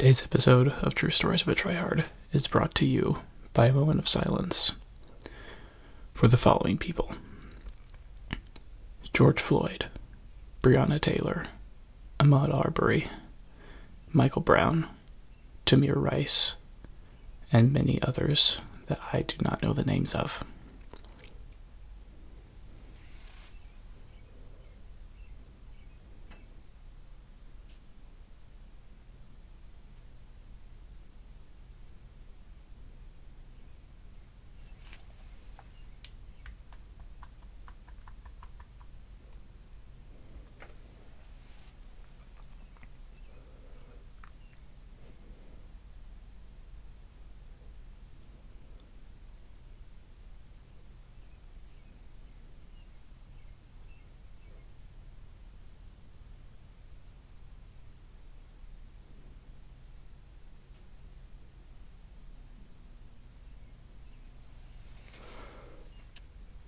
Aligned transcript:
Today's 0.00 0.22
episode 0.22 0.68
of 0.68 0.94
True 0.94 1.10
Stories 1.10 1.42
of 1.42 1.48
a 1.48 1.54
Tryhard 1.54 2.06
is 2.32 2.46
brought 2.46 2.76
to 2.76 2.86
you 2.86 3.18
by 3.52 3.66
a 3.66 3.72
moment 3.74 3.98
of 3.98 4.08
silence 4.08 4.72
for 6.14 6.26
the 6.26 6.38
following 6.38 6.78
people 6.78 7.14
George 9.12 9.38
Floyd, 9.38 9.84
Breonna 10.62 10.98
Taylor, 10.98 11.44
Ahmaud 12.18 12.48
Arbery, 12.50 13.08
Michael 14.10 14.40
Brown, 14.40 14.88
Tamir 15.66 15.96
Rice, 15.96 16.54
and 17.52 17.70
many 17.70 18.00
others 18.00 18.58
that 18.86 19.00
I 19.12 19.20
do 19.20 19.36
not 19.42 19.62
know 19.62 19.74
the 19.74 19.84
names 19.84 20.14
of. 20.14 20.42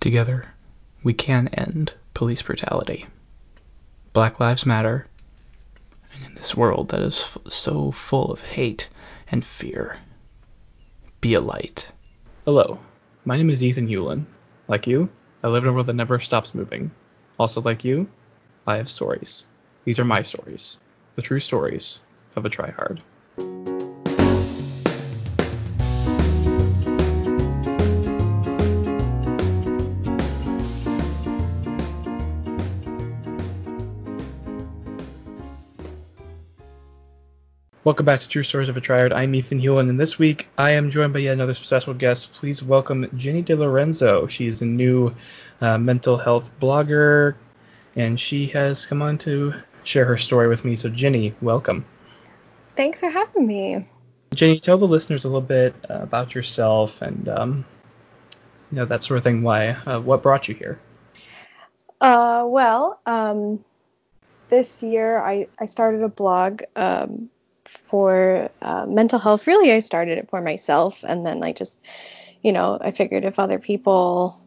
Together, 0.03 0.43
we 1.01 1.13
can 1.13 1.47
end 1.47 1.93
police 2.13 2.41
brutality. 2.41 3.05
Black 4.11 4.37
Lives 4.37 4.65
Matter. 4.65 5.07
And 6.13 6.25
in 6.25 6.35
this 6.35 6.57
world 6.57 6.89
that 6.89 6.99
is 6.99 7.21
f- 7.21 7.37
so 7.47 7.89
full 7.89 8.29
of 8.29 8.41
hate 8.41 8.89
and 9.31 9.45
fear, 9.45 9.95
be 11.21 11.35
a 11.35 11.39
light. 11.39 11.89
Hello, 12.43 12.81
my 13.23 13.37
name 13.37 13.49
is 13.49 13.63
Ethan 13.63 13.87
Hewlin. 13.87 14.25
Like 14.67 14.87
you, 14.87 15.07
I 15.41 15.47
live 15.47 15.63
in 15.63 15.69
a 15.69 15.71
world 15.73 15.87
that 15.87 15.93
never 15.93 16.19
stops 16.19 16.53
moving. 16.53 16.91
Also, 17.39 17.61
like 17.61 17.85
you, 17.85 18.09
I 18.67 18.75
have 18.75 18.91
stories. 18.91 19.45
These 19.85 19.99
are 19.99 20.03
my 20.03 20.21
stories, 20.21 20.81
the 21.15 21.21
true 21.21 21.39
stories 21.39 22.01
of 22.35 22.45
a 22.45 22.49
tryhard. 22.49 22.99
Welcome 37.85 38.05
back 38.05 38.21
to 38.21 38.29
True 38.29 38.43
Stories 38.43 38.69
of 38.69 38.77
a 38.77 38.81
Tryhard. 38.81 39.11
I'm 39.11 39.35
Ethan 39.35 39.59
Hewlin, 39.59 39.89
and 39.89 39.99
this 39.99 40.17
week 40.17 40.47
I 40.57 40.69
am 40.71 40.89
joined 40.89 41.11
by 41.11 41.19
yet 41.19 41.33
another 41.33 41.53
special 41.53 41.93
guest. 41.93 42.31
Please 42.31 42.63
welcome 42.63 43.09
Jenny 43.17 43.43
DeLorenzo. 43.43 44.29
She's 44.29 44.61
a 44.61 44.65
new 44.65 45.13
uh, 45.59 45.77
mental 45.77 46.15
health 46.15 46.49
blogger, 46.61 47.35
and 47.97 48.17
she 48.17 48.47
has 48.47 48.85
come 48.85 49.01
on 49.01 49.17
to 49.17 49.53
share 49.83 50.05
her 50.05 50.15
story 50.15 50.47
with 50.47 50.63
me. 50.63 50.77
So, 50.77 50.87
Jenny, 50.87 51.35
welcome. 51.41 51.83
Thanks 52.77 53.01
for 53.01 53.09
having 53.09 53.45
me. 53.45 53.85
Jenny, 54.33 54.61
tell 54.61 54.77
the 54.77 54.87
listeners 54.87 55.25
a 55.25 55.27
little 55.27 55.41
bit 55.41 55.75
uh, 55.89 56.03
about 56.03 56.33
yourself 56.33 57.01
and 57.01 57.27
um, 57.27 57.65
you 58.71 58.77
know 58.77 58.85
that 58.85 59.03
sort 59.03 59.17
of 59.17 59.25
thing. 59.25 59.43
Why? 59.43 59.71
Uh, 59.71 59.99
what 59.99 60.23
brought 60.23 60.47
you 60.47 60.55
here? 60.55 60.79
Uh, 61.99 62.45
well, 62.47 63.01
um, 63.05 63.61
this 64.49 64.83
year 64.83 65.19
I, 65.19 65.47
I 65.59 65.65
started 65.65 66.01
a 66.01 66.07
blog 66.07 66.61
um, 66.77 67.29
for 67.89 68.49
uh, 68.61 68.85
mental 68.87 69.19
health. 69.19 69.47
Really, 69.47 69.71
I 69.71 69.79
started 69.79 70.17
it 70.17 70.29
for 70.29 70.41
myself, 70.41 71.03
and 71.03 71.25
then 71.25 71.43
I 71.43 71.53
just, 71.53 71.79
you 72.41 72.51
know, 72.51 72.77
I 72.81 72.91
figured 72.91 73.25
if 73.25 73.39
other 73.39 73.59
people 73.59 74.39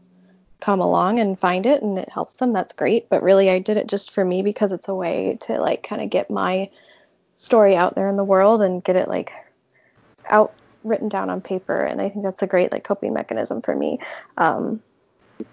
come 0.61 0.81
along 0.81 1.19
and 1.19 1.39
find 1.39 1.67
it 1.67 1.83
and 1.83 1.99
it 1.99 2.09
helps 2.09 2.35
them, 2.35 2.53
that's 2.53 2.73
great. 2.73 3.09
But 3.09 3.23
really, 3.23 3.51
I 3.51 3.59
did 3.59 3.77
it 3.77 3.87
just 3.87 4.11
for 4.11 4.25
me 4.25 4.43
because 4.43 4.73
it's 4.73 4.89
a 4.89 4.95
way 4.95 5.39
to 5.43 5.61
like 5.61 5.83
kind 5.83 6.03
of 6.03 6.11
get 6.11 6.31
my 6.31 6.71
story 7.37 7.77
out 7.77 7.95
there 7.95 8.09
in 8.09 8.17
the 8.17 8.25
world 8.25 8.63
and 8.63 8.83
get 8.83 8.97
it 8.97 9.09
like 9.09 9.31
out 10.29 10.55
written 10.83 11.09
down 11.09 11.31
on 11.31 11.41
paper. 11.41 11.83
And 11.83 12.01
I 12.01 12.09
think 12.09 12.25
that's 12.25 12.43
a 12.43 12.47
great 12.47 12.73
like 12.73 12.85
coping 12.85 13.13
mechanism 13.13 13.61
for 13.61 13.77
me. 13.77 13.99
Um, 14.39 14.81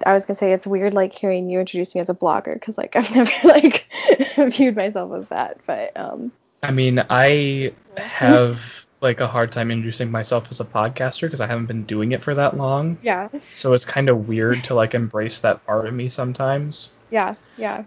I 0.05 0.13
was 0.13 0.25
gonna 0.25 0.37
say 0.37 0.53
it's 0.53 0.67
weird 0.67 0.93
like 0.93 1.13
hearing 1.13 1.49
you 1.49 1.59
introduce 1.59 1.93
me 1.93 2.01
as 2.01 2.09
a 2.09 2.13
blogger 2.13 2.53
because 2.53 2.77
like 2.77 2.95
I've 2.95 3.13
never 3.13 3.31
like 3.43 3.85
viewed 4.37 4.75
myself 4.75 5.13
as 5.17 5.27
that, 5.27 5.59
but 5.65 5.95
um, 5.97 6.31
I 6.63 6.71
mean, 6.71 7.03
I 7.09 7.73
have 7.97 8.85
like 9.01 9.19
a 9.19 9.27
hard 9.27 9.51
time 9.51 9.69
introducing 9.69 10.09
myself 10.09 10.47
as 10.49 10.61
a 10.61 10.65
podcaster 10.65 11.21
because 11.23 11.41
I 11.41 11.47
haven't 11.47 11.65
been 11.65 11.83
doing 11.83 12.13
it 12.13 12.23
for 12.23 12.33
that 12.33 12.57
long. 12.57 12.97
Yeah. 13.03 13.27
So 13.51 13.73
it's 13.73 13.85
kind 13.85 14.09
of 14.09 14.27
weird 14.29 14.63
to 14.65 14.73
like 14.73 14.95
embrace 14.95 15.41
that 15.41 15.65
part 15.65 15.87
of 15.87 15.93
me 15.93 16.07
sometimes. 16.09 16.91
Yeah. 17.11 17.35
Yeah. 17.57 17.83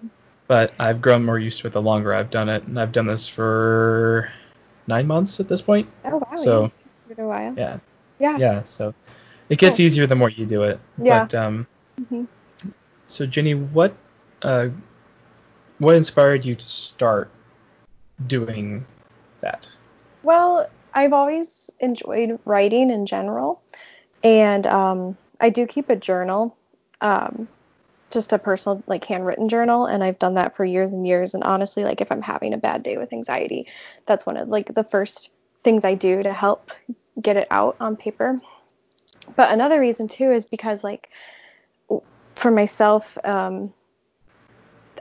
But 0.47 0.75
I've 0.79 1.01
grown 1.01 1.25
more 1.25 1.39
used 1.39 1.61
to 1.63 1.67
it 1.69 1.73
the 1.73 1.83
longer 1.83 2.15
I've 2.15 2.31
done 2.31 2.49
it, 2.49 2.65
and 2.65 2.79
I've 2.79 2.93
done 2.93 3.07
this 3.07 3.27
for 3.27 4.31
nine 4.87 5.07
months 5.07 5.41
at 5.41 5.49
this 5.49 5.63
point. 5.63 5.89
Oh 6.05 6.19
wow. 6.19 6.37
So 6.37 6.73
yeah. 7.09 7.25
a 7.25 7.27
while. 7.27 7.55
Yeah. 7.57 7.79
Yeah. 8.19 8.37
Yeah. 8.37 8.63
So 8.63 8.95
it 9.49 9.59
gets 9.59 9.79
Cool. 9.79 9.87
easier 9.87 10.07
the 10.07 10.15
more 10.15 10.29
you 10.29 10.47
do 10.47 10.65
it. 10.65 10.79
Yeah. 11.03 11.25
But 11.25 11.35
um, 11.35 11.67
hmm 12.09 12.25
so 13.09 13.25
Jenny, 13.25 13.55
what 13.55 13.95
uh, 14.43 14.69
what 15.79 15.97
inspired 15.97 16.45
you 16.45 16.55
to 16.55 16.67
start 16.67 17.31
doing 18.27 18.87
that? 19.41 19.69
Well, 20.23 20.69
I've 20.95 21.13
always 21.13 21.71
enjoyed 21.81 22.39
writing 22.45 22.91
in 22.91 23.07
general, 23.07 23.63
and 24.23 24.67
um, 24.67 25.17
I 25.41 25.51
do 25.51 25.67
keep 25.67 25.91
a 25.91 25.97
journal, 25.97 26.57
um, 27.01 27.49
just 28.11 28.33
a 28.33 28.39
personal 28.39 28.83
like 28.87 29.05
handwritten 29.05 29.49
journal, 29.49 29.87
and 29.87 30.03
I've 30.03 30.19
done 30.19 30.35
that 30.35 30.57
for 30.57 30.65
years 30.65 30.91
and 30.91 31.07
years. 31.07 31.35
And 31.35 31.45
honestly, 31.45 31.85
like 31.85 32.01
if 32.01 32.11
I'm 32.11 32.23
having 32.23 32.55
a 32.55 32.59
bad 32.59 32.83
day 32.83 32.97
with 32.97 33.13
anxiety, 33.13 33.67
that's 34.07 34.25
one 34.25 34.37
of 34.37 34.49
like 34.49 34.75
the 34.75 34.85
first 34.85 35.31
things 35.63 35.85
I 35.85 35.95
do 35.95 36.23
to 36.23 36.33
help 36.33 36.71
get 37.21 37.37
it 37.37 37.49
out 37.51 37.77
on 37.81 37.97
paper. 37.97 38.39
But 39.35 39.53
another 39.53 39.81
reason 39.81 40.09
too 40.09 40.33
is 40.33 40.47
because 40.47 40.85
like 40.85 41.11
for 42.37 42.51
myself, 42.51 43.19
um, 43.25 43.73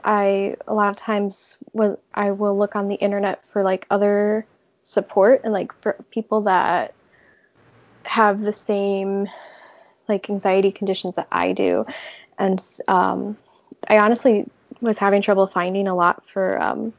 I 0.06 0.56
a 0.68 0.72
lot 0.72 0.88
of 0.88 0.96
times 0.96 1.58
will 1.72 1.98
I 2.14 2.30
will 2.30 2.56
look 2.56 2.76
on 2.76 2.86
the 2.86 2.94
internet 2.94 3.42
for 3.52 3.64
like 3.64 3.86
other 3.90 4.46
support 4.84 5.40
and 5.42 5.52
like 5.52 5.74
for 5.82 5.96
people 6.12 6.42
that 6.42 6.94
have 8.04 8.40
the 8.40 8.52
same 8.52 9.26
like 10.08 10.30
anxiety 10.30 10.70
conditions 10.70 11.16
that 11.16 11.26
I 11.32 11.52
do, 11.52 11.84
and 12.38 12.64
um, 12.86 13.36
I 13.88 13.98
honestly 13.98 14.48
was 14.80 14.96
having 14.96 15.22
trouble 15.22 15.48
finding 15.48 15.88
a 15.88 15.94
lot 15.96 16.24
for 16.24 16.62
um, 16.62 16.92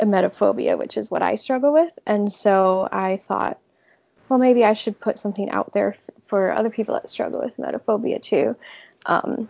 emetophobia, 0.00 0.78
which 0.78 0.96
is 0.96 1.10
what 1.10 1.22
I 1.22 1.34
struggle 1.34 1.72
with, 1.72 1.92
and 2.06 2.32
so 2.32 2.88
I 2.92 3.16
thought, 3.16 3.58
well, 4.28 4.38
maybe 4.38 4.64
I 4.64 4.74
should 4.74 5.00
put 5.00 5.18
something 5.18 5.50
out 5.50 5.72
there 5.72 5.96
for 6.28 6.52
other 6.52 6.70
people 6.70 6.94
that 6.94 7.08
struggle 7.08 7.40
with 7.40 7.56
emetophobia 7.56 8.22
too. 8.22 8.54
Um, 9.04 9.48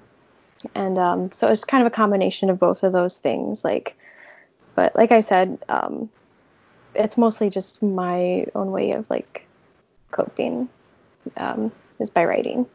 and 0.74 0.98
um, 0.98 1.30
so 1.30 1.48
it's 1.48 1.64
kind 1.64 1.86
of 1.86 1.92
a 1.92 1.94
combination 1.94 2.50
of 2.50 2.58
both 2.58 2.82
of 2.82 2.92
those 2.92 3.18
things 3.18 3.64
like 3.64 3.96
but 4.74 4.94
like 4.96 5.12
i 5.12 5.20
said 5.20 5.58
um, 5.68 6.10
it's 6.94 7.16
mostly 7.16 7.50
just 7.50 7.82
my 7.82 8.46
own 8.54 8.70
way 8.70 8.92
of 8.92 9.08
like 9.10 9.46
coping 10.10 10.68
um, 11.36 11.70
is 11.98 12.10
by 12.10 12.24
writing 12.24 12.66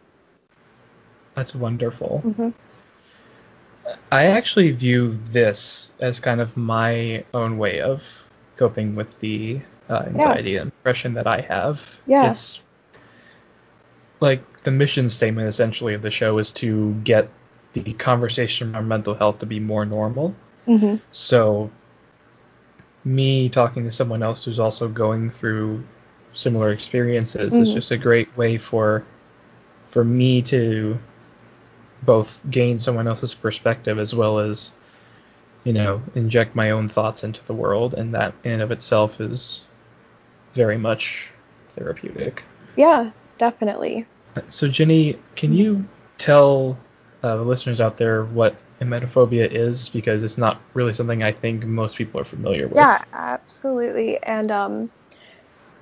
That's 1.36 1.56
wonderful. 1.56 2.20
hmm 2.20 2.50
I 4.12 4.28
actually 4.28 4.72
view 4.72 5.20
this 5.26 5.92
as 6.00 6.20
kind 6.20 6.40
of 6.40 6.56
my 6.56 7.26
own 7.34 7.58
way 7.58 7.82
of 7.82 8.24
coping 8.56 8.96
with 8.96 9.20
the 9.20 9.60
uh, 9.90 10.04
anxiety 10.08 10.58
and 10.58 10.72
depression 10.72 11.14
that 11.14 11.28
I 11.28 11.42
have. 11.42 11.98
Yeah. 12.08 12.30
It's 12.30 12.62
like 14.20 14.64
the 14.64 14.72
mission 14.72 15.10
statement 15.10 15.48
essentially 15.48 15.94
of 15.94 16.02
the 16.02 16.12
show 16.12 16.38
is 16.38 16.52
to 16.52 16.94
get 17.04 17.30
the 17.74 17.94
conversation 17.94 18.74
around 18.76 18.88
mental 18.88 19.14
health 19.16 19.40
to 19.40 19.46
be 19.46 19.60
more 19.60 19.86
normal. 19.86 20.36
hmm 20.66 20.96
So 21.12 21.70
me 23.06 23.50
talking 23.50 23.84
to 23.84 23.92
someone 23.92 24.24
else 24.24 24.46
who's 24.46 24.60
also 24.60 24.88
going 24.88 25.30
through 25.30 25.84
similar 26.32 26.72
experiences 26.72 27.54
is 27.56 27.70
Mhm. 27.70 27.74
just 27.74 27.92
a 27.92 27.98
great 27.98 28.36
way 28.38 28.58
for 28.58 29.04
for 29.90 30.04
me 30.04 30.42
to 30.42 30.98
both 32.04 32.42
gain 32.50 32.80
someone 32.80 33.08
else's 33.08 33.34
perspective 33.34 34.00
as 34.00 34.16
well 34.16 34.40
as 34.40 34.72
you 35.64 35.74
know 35.74 36.02
inject 36.16 36.56
my 36.56 36.72
own 36.72 36.88
thoughts 36.88 37.24
into 37.24 37.44
the 37.46 37.54
world 37.54 37.94
and 37.94 38.14
that 38.14 38.34
in 38.44 38.54
and 38.54 38.62
of 38.62 38.72
itself 38.72 39.22
is 39.22 39.62
very 40.54 40.78
much 40.78 41.32
therapeutic. 41.70 42.46
Yeah, 42.76 43.12
definitely. 43.38 44.06
So, 44.50 44.68
Jenny, 44.68 45.18
can 45.36 45.54
you 45.56 45.86
tell 46.18 46.78
uh, 47.24 47.38
the 47.38 47.44
listeners 47.44 47.80
out 47.82 47.98
there 47.98 48.26
what 48.26 48.56
emetophobia 48.82 49.50
is? 49.50 49.90
Because 49.90 50.24
it's 50.24 50.38
not 50.38 50.60
really 50.74 50.94
something 50.94 51.24
I 51.24 51.32
think 51.32 51.66
most 51.66 51.96
people 51.96 52.20
are 52.20 52.26
familiar 52.26 52.68
with. 52.68 52.78
Yeah, 52.78 53.02
absolutely. 53.14 54.22
And 54.22 54.52
um, 54.52 54.92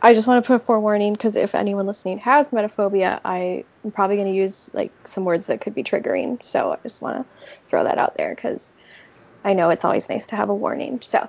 I 0.02 0.14
just 0.14 0.28
want 0.28 0.44
to 0.44 0.48
put 0.48 0.56
a 0.56 0.60
forewarning 0.60 1.14
because 1.14 1.36
if 1.36 1.56
anyone 1.56 1.88
listening 1.88 2.20
has 2.20 2.50
emetophobia, 2.50 3.20
I 3.26 3.66
am 3.84 3.92
probably 3.92 4.18
going 4.18 4.30
to 4.30 4.34
use 4.34 4.72
like 4.74 4.92
some 5.06 5.26
words 5.26 5.48
that 5.48 5.62
could 5.62 5.76
be 5.76 5.84
triggering. 5.84 6.44
So 6.44 6.74
I 6.74 6.78
just 6.84 7.02
want 7.02 7.18
to 7.18 7.50
throw 7.70 7.84
that 7.84 7.98
out 7.98 8.16
there 8.16 8.34
because 8.36 8.72
I 9.44 9.54
know 9.54 9.70
it's 9.70 9.86
always 9.86 10.10
nice 10.10 10.28
to 10.28 10.36
have 10.36 10.50
a 10.50 10.56
warning. 10.56 11.00
So, 11.02 11.28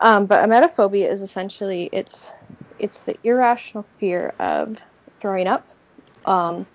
um, 0.00 0.26
but 0.26 0.46
emetophobia 0.46 1.10
is 1.10 1.22
essentially 1.22 1.88
it's 1.92 2.30
it's 2.78 3.04
the 3.04 3.16
irrational 3.24 3.86
fear 3.98 4.34
of 4.38 4.78
throwing 5.20 5.46
up, 5.46 5.66
um, 6.26 6.66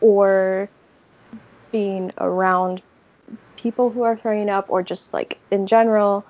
or 0.00 0.68
being 1.74 2.12
around 2.18 2.80
people 3.56 3.90
who 3.90 4.02
are 4.02 4.16
throwing 4.16 4.48
up, 4.48 4.66
or 4.68 4.80
just 4.80 5.12
like 5.12 5.38
in 5.50 5.66
general, 5.66 6.24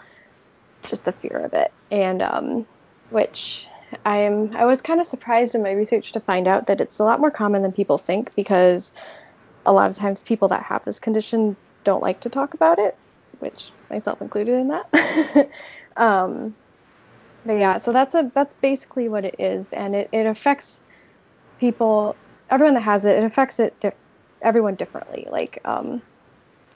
just 0.85 1.05
the 1.05 1.13
fear 1.13 1.43
of 1.45 1.53
it. 1.53 1.71
And 1.91 2.23
um, 2.23 2.67
which 3.11 3.67
I'm 4.07 4.57
I 4.57 4.65
was 4.65 4.81
kind 4.81 5.03
of 5.03 5.07
surprised 5.07 5.55
in 5.55 5.63
my 5.63 5.73
research 5.73 6.13
to 6.13 6.21
find 6.21 6.49
out 6.49 6.69
that 6.69 6.81
it's 6.81 6.99
a 6.99 7.05
lot 7.05 7.21
more 7.21 7.31
common 7.31 7.61
than 7.61 7.73
people 7.73 7.99
think 7.99 8.35
because 8.35 8.95
a 9.67 9.73
lot 9.75 9.91
of 9.91 9.97
times 9.97 10.23
people 10.23 10.49
that 10.49 10.63
have 10.63 10.83
this 10.87 10.99
condition 10.99 11.57
don't 11.85 12.03
like 12.03 12.21
to 12.21 12.31
talk 12.31 12.55
about 12.55 12.79
it, 12.79 12.97
which 13.41 13.71
myself 13.91 14.23
included 14.23 14.55
in 14.55 14.69
that. 14.69 15.51
um, 15.99 16.55
but 17.45 17.53
yeah, 17.53 17.77
so 17.77 17.93
that's 17.93 18.15
a 18.15 18.31
that's 18.35 18.55
basically 18.55 19.11
what 19.11 19.27
it 19.27 19.35
is, 19.39 19.75
and 19.75 19.95
it, 19.95 20.09
it 20.11 20.25
affects 20.25 20.81
people. 21.61 22.17
Everyone 22.49 22.73
that 22.75 22.81
has 22.81 23.05
it, 23.05 23.19
it 23.19 23.25
affects 23.25 23.61
it 23.61 23.79
di- 23.81 23.93
everyone 24.45 24.77
differently. 24.77 25.27
Like 25.29 25.61
um, 25.65 26.03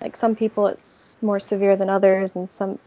like 0.00 0.16
some 0.16 0.34
people 0.34 0.66
it's 0.66 1.16
more 1.22 1.38
severe 1.38 1.76
than 1.76 1.90
others, 1.90 2.34
and 2.34 2.50
some 2.50 2.78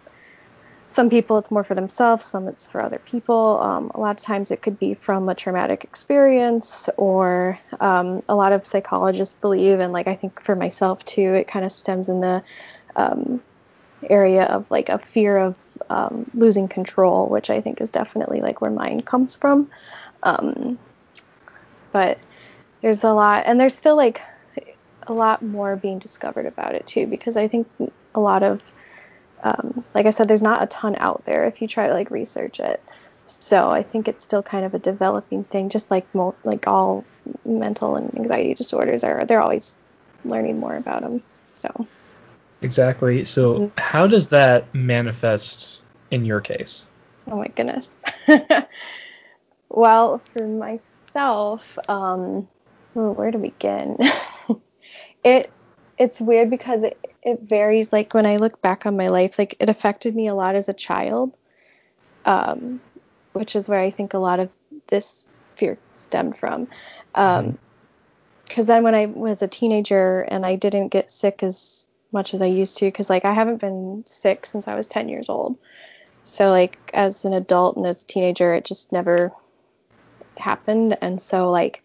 some 0.90 1.10
people 1.10 1.38
it's 1.38 1.50
more 1.50 1.64
for 1.64 1.76
themselves, 1.76 2.26
some 2.26 2.50
it's 2.50 2.68
for 2.68 2.82
other 2.82 3.00
people. 3.00 3.60
Um, 3.62 3.92
a 3.96 4.00
lot 4.00 4.18
of 4.18 4.22
times 4.22 4.52
it 4.52 4.62
could 4.62 4.78
be 4.78 4.94
from 4.94 5.30
a 5.30 5.36
traumatic 5.36 5.86
experience, 5.86 6.90
or 6.98 7.58
um, 7.80 8.24
a 8.28 8.36
lot 8.36 8.52
of 8.52 8.66
psychologists 8.66 9.36
believe, 9.40 9.80
and 9.80 9.94
like 9.94 10.08
I 10.08 10.16
think 10.16 10.42
for 10.44 10.56
myself 10.56 11.06
too, 11.06 11.34
it 11.36 11.48
kind 11.48 11.64
of 11.64 11.72
stems 11.72 12.10
in 12.10 12.20
the 12.20 12.44
um, 12.98 13.42
area 14.10 14.44
of 14.46 14.70
like 14.72 14.90
a 14.90 14.98
fear 14.98 15.38
of 15.38 15.56
um, 15.90 16.30
losing 16.34 16.68
control, 16.68 17.28
which 17.28 17.50
I 17.50 17.62
think 17.62 17.80
is 17.80 17.92
definitely 17.92 18.42
like 18.42 18.60
where 18.60 18.72
mine 18.72 19.02
comes 19.02 19.36
from. 19.36 19.70
Um, 20.24 20.78
but 21.92 22.18
there's 22.82 23.04
a 23.04 23.14
lot, 23.14 23.44
and 23.46 23.60
there's 23.60 23.76
still 23.76 23.96
like 23.96 24.22
a 25.08 25.14
lot 25.14 25.42
more 25.42 25.76
being 25.76 26.00
discovered 26.00 26.46
about 26.46 26.76
it 26.76 26.88
too, 26.88 27.08
because 27.08 27.38
I 27.38 27.48
think 27.48 27.68
a 28.14 28.20
lot 28.20 28.44
of 28.44 28.62
um, 29.44 29.84
like 29.96 30.06
I 30.06 30.12
said, 30.12 30.28
there's 30.28 30.42
not 30.42 30.64
a 30.64 30.68
ton 30.68 30.96
out 30.98 31.26
there 31.26 31.46
if 31.46 31.62
you 31.62 31.68
try 31.68 31.88
to 31.88 31.94
like 31.94 32.12
research 32.12 32.60
it. 32.60 32.82
So 33.26 33.70
I 33.70 33.82
think 33.84 34.08
it's 34.08 34.24
still 34.24 34.44
kind 34.44 34.66
of 34.66 34.74
a 34.74 34.80
developing 34.80 35.44
thing, 35.46 35.70
just 35.70 35.90
like 35.90 36.14
mo- 36.14 36.36
like 36.44 36.68
all 36.68 37.06
mental 37.46 37.96
and 37.96 38.14
anxiety 38.16 38.54
disorders 38.54 39.04
are. 39.04 39.26
They're 39.26 39.42
always 39.42 39.76
learning 40.26 40.60
more 40.60 40.76
about 40.76 41.02
them. 41.02 41.24
So 41.56 41.88
Exactly. 42.62 43.24
So, 43.24 43.56
Mhm. 43.56 43.72
how 43.78 44.08
does 44.08 44.30
that 44.30 44.74
manifest 44.74 45.82
in 46.12 46.26
your 46.26 46.42
case? 46.42 46.88
Oh 47.32 47.38
my 47.38 47.48
goodness. 47.48 47.92
well, 49.70 50.22
for 50.34 50.48
myself, 50.48 51.78
um, 51.90 52.48
oh, 52.96 53.12
where 53.14 53.32
to 53.32 53.38
begin? 53.38 53.98
it 55.24 55.52
it's 55.98 56.20
weird 56.20 56.50
because 56.50 56.84
it, 56.84 56.98
it 57.22 57.42
varies. 57.42 57.94
Like 57.94 58.14
when 58.14 58.26
I 58.26 58.38
look 58.38 58.62
back 58.62 58.86
on 58.86 58.98
my 58.98 59.08
life, 59.08 59.38
like 59.38 59.56
it 59.60 59.70
affected 59.70 60.16
me 60.16 60.28
a 60.28 60.34
lot 60.34 60.56
as 60.56 60.68
a 60.68 60.74
child, 60.74 61.36
um, 62.26 62.82
which 63.34 63.56
is 63.56 63.70
where 63.70 63.80
I 63.80 63.92
think 63.92 64.14
a 64.14 64.20
lot 64.20 64.40
of 64.40 64.50
this 64.88 65.28
fear 65.56 65.78
stemmed 65.94 66.38
from. 66.38 66.68
Um, 67.14 67.58
because 68.48 68.66
then 68.66 68.84
when 68.84 68.96
I 68.96 69.06
was 69.06 69.42
a 69.42 69.48
teenager 69.48 70.22
and 70.22 70.46
I 70.46 70.56
didn't 70.56 70.90
get 70.90 71.10
sick 71.10 71.42
as 71.42 71.86
much 72.12 72.34
as 72.34 72.42
I 72.42 72.48
used 72.48 72.78
to, 72.78 72.86
because 72.86 73.10
like 73.10 73.24
I 73.24 73.34
haven't 73.34 73.62
been 73.62 74.04
sick 74.08 74.46
since 74.46 74.68
I 74.68 74.76
was 74.76 74.88
10 74.88 75.08
years 75.08 75.30
old. 75.30 75.58
So 76.24 76.50
like 76.50 76.78
as 76.94 77.26
an 77.26 77.34
adult 77.34 77.78
and 77.78 77.86
as 77.86 78.04
a 78.04 78.08
teenager, 78.08 78.54
it 78.54 78.66
just 78.66 78.92
never 78.92 79.32
happened, 80.38 80.98
and 81.02 81.22
so 81.22 81.50
like 81.50 81.84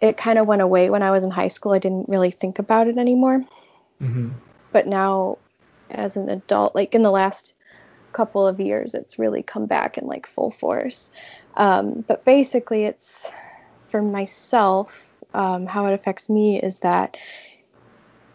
it 0.00 0.16
kind 0.16 0.38
of 0.38 0.46
went 0.46 0.62
away 0.62 0.90
when 0.90 1.02
I 1.02 1.10
was 1.10 1.24
in 1.24 1.30
high 1.30 1.48
school. 1.48 1.72
I 1.72 1.78
didn't 1.78 2.08
really 2.08 2.30
think 2.30 2.58
about 2.58 2.88
it 2.88 2.98
anymore. 2.98 3.40
Mm-hmm. 4.00 4.30
But 4.72 4.86
now, 4.86 5.38
as 5.90 6.16
an 6.16 6.28
adult, 6.28 6.74
like 6.74 6.94
in 6.94 7.02
the 7.02 7.10
last 7.10 7.54
couple 8.12 8.46
of 8.46 8.60
years, 8.60 8.94
it's 8.94 9.18
really 9.18 9.42
come 9.42 9.66
back 9.66 9.98
in 9.98 10.06
like 10.06 10.26
full 10.26 10.50
force. 10.50 11.10
Um, 11.56 12.04
but 12.06 12.24
basically, 12.24 12.84
it's 12.84 13.30
for 13.90 14.02
myself. 14.02 15.04
Um, 15.34 15.66
how 15.66 15.86
it 15.86 15.94
affects 15.94 16.30
me 16.30 16.60
is 16.60 16.80
that 16.80 17.18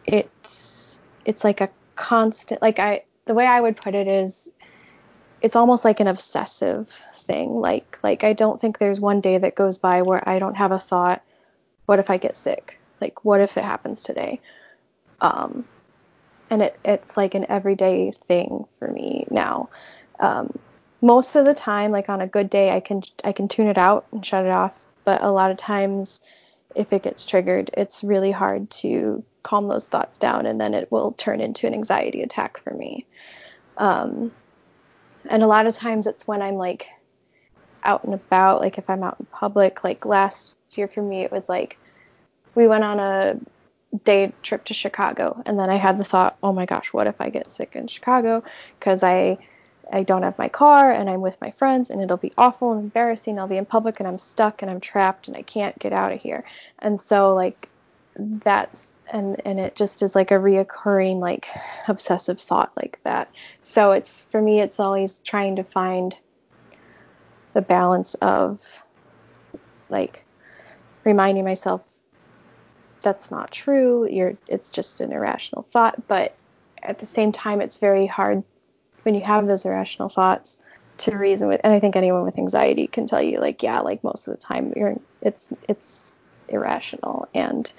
it's 0.05 1.01
it's 1.25 1.43
like 1.43 1.61
a 1.61 1.69
constant. 1.95 2.61
Like 2.61 2.79
I, 2.79 3.03
the 3.25 3.33
way 3.33 3.45
I 3.47 3.59
would 3.59 3.77
put 3.77 3.95
it 3.95 4.07
is, 4.07 4.49
it's 5.41 5.55
almost 5.55 5.85
like 5.85 6.01
an 6.01 6.07
obsessive 6.07 6.89
thing. 7.15 7.55
Like 7.55 7.99
like 8.03 8.23
I 8.23 8.33
don't 8.33 8.59
think 8.59 8.77
there's 8.77 8.99
one 8.99 9.21
day 9.21 9.37
that 9.37 9.55
goes 9.55 9.77
by 9.77 10.01
where 10.01 10.27
I 10.27 10.39
don't 10.39 10.55
have 10.55 10.71
a 10.71 10.79
thought. 10.79 11.23
What 11.85 11.99
if 11.99 12.09
I 12.09 12.17
get 12.17 12.35
sick? 12.35 12.79
Like 13.01 13.25
what 13.25 13.41
if 13.41 13.57
it 13.57 13.63
happens 13.63 14.03
today? 14.03 14.39
Um, 15.21 15.65
and 16.49 16.61
it, 16.61 16.79
it's 16.85 17.17
like 17.17 17.35
an 17.35 17.45
everyday 17.49 18.11
thing 18.27 18.65
for 18.79 18.87
me 18.87 19.25
now. 19.29 19.69
Um, 20.19 20.57
most 21.01 21.35
of 21.35 21.45
the 21.45 21.53
time, 21.53 21.91
like 21.91 22.09
on 22.09 22.21
a 22.21 22.27
good 22.27 22.49
day, 22.49 22.71
I 22.71 22.79
can 22.79 23.01
I 23.23 23.33
can 23.33 23.47
tune 23.47 23.67
it 23.67 23.77
out 23.77 24.05
and 24.11 24.25
shut 24.25 24.45
it 24.45 24.51
off. 24.51 24.79
But 25.03 25.21
a 25.21 25.31
lot 25.31 25.51
of 25.51 25.57
times, 25.57 26.21
if 26.75 26.93
it 26.93 27.03
gets 27.03 27.25
triggered, 27.25 27.71
it's 27.73 28.03
really 28.03 28.31
hard 28.31 28.69
to 28.71 29.23
calm 29.43 29.67
those 29.67 29.87
thoughts 29.87 30.17
down, 30.17 30.45
and 30.45 30.61
then 30.61 30.73
it 30.73 30.91
will 30.91 31.11
turn 31.11 31.41
into 31.41 31.67
an 31.67 31.73
anxiety 31.73 32.21
attack 32.21 32.57
for 32.57 32.73
me. 32.73 33.05
Um, 33.77 34.31
and 35.25 35.43
a 35.43 35.47
lot 35.47 35.65
of 35.65 35.75
times, 35.75 36.07
it's 36.07 36.27
when 36.27 36.41
I'm 36.41 36.55
like 36.55 36.87
out 37.83 38.05
and 38.05 38.13
about, 38.13 38.61
like 38.61 38.77
if 38.77 38.89
I'm 38.89 39.03
out 39.03 39.17
in 39.19 39.25
public. 39.25 39.83
Like 39.83 40.05
last 40.05 40.55
year 40.77 40.87
for 40.87 41.01
me, 41.01 41.23
it 41.23 41.31
was 41.31 41.49
like 41.49 41.77
we 42.55 42.67
went 42.67 42.83
on 42.83 42.99
a 42.99 43.39
day 44.03 44.33
trip 44.41 44.65
to 44.65 44.73
Chicago, 44.73 45.41
and 45.45 45.57
then 45.57 45.69
I 45.69 45.75
had 45.75 45.97
the 45.97 46.03
thought, 46.03 46.37
oh 46.41 46.53
my 46.53 46.65
gosh, 46.65 46.93
what 46.93 47.07
if 47.07 47.19
I 47.19 47.29
get 47.29 47.51
sick 47.51 47.75
in 47.75 47.87
Chicago? 47.87 48.43
Because 48.79 49.03
I 49.03 49.37
I 49.91 50.03
don't 50.03 50.23
have 50.23 50.37
my 50.37 50.49
car 50.49 50.91
and 50.91 51.09
I'm 51.09 51.21
with 51.21 51.39
my 51.41 51.51
friends 51.51 51.89
and 51.89 52.01
it'll 52.01 52.17
be 52.17 52.31
awful 52.37 52.71
and 52.71 52.81
embarrassing. 52.81 53.37
I'll 53.37 53.47
be 53.47 53.57
in 53.57 53.65
public 53.65 53.99
and 53.99 54.07
I'm 54.07 54.17
stuck 54.17 54.61
and 54.61 54.71
I'm 54.71 54.79
trapped 54.79 55.27
and 55.27 55.35
I 55.35 55.41
can't 55.41 55.77
get 55.77 55.93
out 55.93 56.13
of 56.13 56.21
here. 56.21 56.45
And 56.79 57.01
so 57.01 57.33
like 57.33 57.69
that's 58.17 58.95
and 59.11 59.41
and 59.45 59.59
it 59.59 59.75
just 59.75 60.01
is 60.01 60.15
like 60.15 60.31
a 60.31 60.35
reoccurring 60.35 61.19
like 61.19 61.47
obsessive 61.87 62.39
thought 62.39 62.71
like 62.75 62.99
that. 63.03 63.29
So 63.61 63.91
it's 63.91 64.25
for 64.25 64.41
me 64.41 64.61
it's 64.61 64.79
always 64.79 65.19
trying 65.19 65.57
to 65.57 65.63
find 65.63 66.17
the 67.53 67.61
balance 67.61 68.15
of 68.15 68.83
like 69.89 70.23
reminding 71.03 71.43
myself 71.43 71.81
that's 73.03 73.29
not 73.29 73.51
true. 73.51 74.07
You're 74.09 74.35
it's 74.47 74.69
just 74.69 75.01
an 75.01 75.11
irrational 75.11 75.63
thought, 75.63 76.07
but 76.07 76.35
at 76.81 76.99
the 76.99 77.05
same 77.05 77.31
time 77.31 77.61
it's 77.61 77.77
very 77.77 78.07
hard 78.07 78.43
when 79.03 79.13
you 79.13 79.21
have 79.21 79.45
those 79.45 79.65
irrational 79.65 80.09
thoughts 80.09 80.57
to 80.99 81.15
reason 81.17 81.47
with 81.49 81.61
and 81.63 81.73
I 81.73 81.79
think 81.79 81.95
anyone 81.95 82.23
with 82.23 82.37
anxiety 82.37 82.87
can 82.87 83.05
tell 83.05 83.21
you 83.21 83.39
like 83.39 83.61
yeah, 83.61 83.81
like 83.81 84.03
most 84.03 84.27
of 84.27 84.33
the 84.33 84.39
time 84.39 84.73
you're 84.75 84.95
it's 85.21 85.49
it's 85.67 86.13
irrational. 86.47 87.27
And 87.33 87.71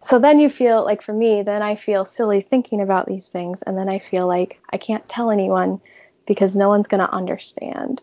so 0.00 0.18
then 0.18 0.38
you 0.38 0.48
feel 0.48 0.84
like 0.84 1.02
for 1.02 1.12
me 1.12 1.42
then 1.42 1.62
I 1.62 1.76
feel 1.76 2.04
silly 2.04 2.40
thinking 2.40 2.80
about 2.80 3.06
these 3.06 3.28
things 3.28 3.62
and 3.62 3.76
then 3.76 3.88
I 3.88 3.98
feel 3.98 4.26
like 4.26 4.60
I 4.70 4.78
can't 4.78 5.06
tell 5.08 5.30
anyone 5.30 5.80
because 6.26 6.56
no 6.56 6.68
one's 6.68 6.86
going 6.86 7.00
to 7.00 7.12
understand 7.12 8.00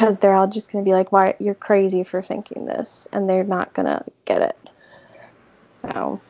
because 0.00 0.18
they're 0.18 0.34
all 0.34 0.46
just 0.46 0.72
going 0.72 0.82
to 0.82 0.88
be 0.88 0.94
like 0.94 1.12
why 1.12 1.34
you're 1.38 1.54
crazy 1.54 2.04
for 2.04 2.22
thinking 2.22 2.64
this 2.64 3.06
and 3.12 3.28
they're 3.28 3.44
not 3.44 3.74
going 3.74 3.86
to 3.86 4.02
get 4.24 4.40
it 4.40 4.58
so 5.82 6.20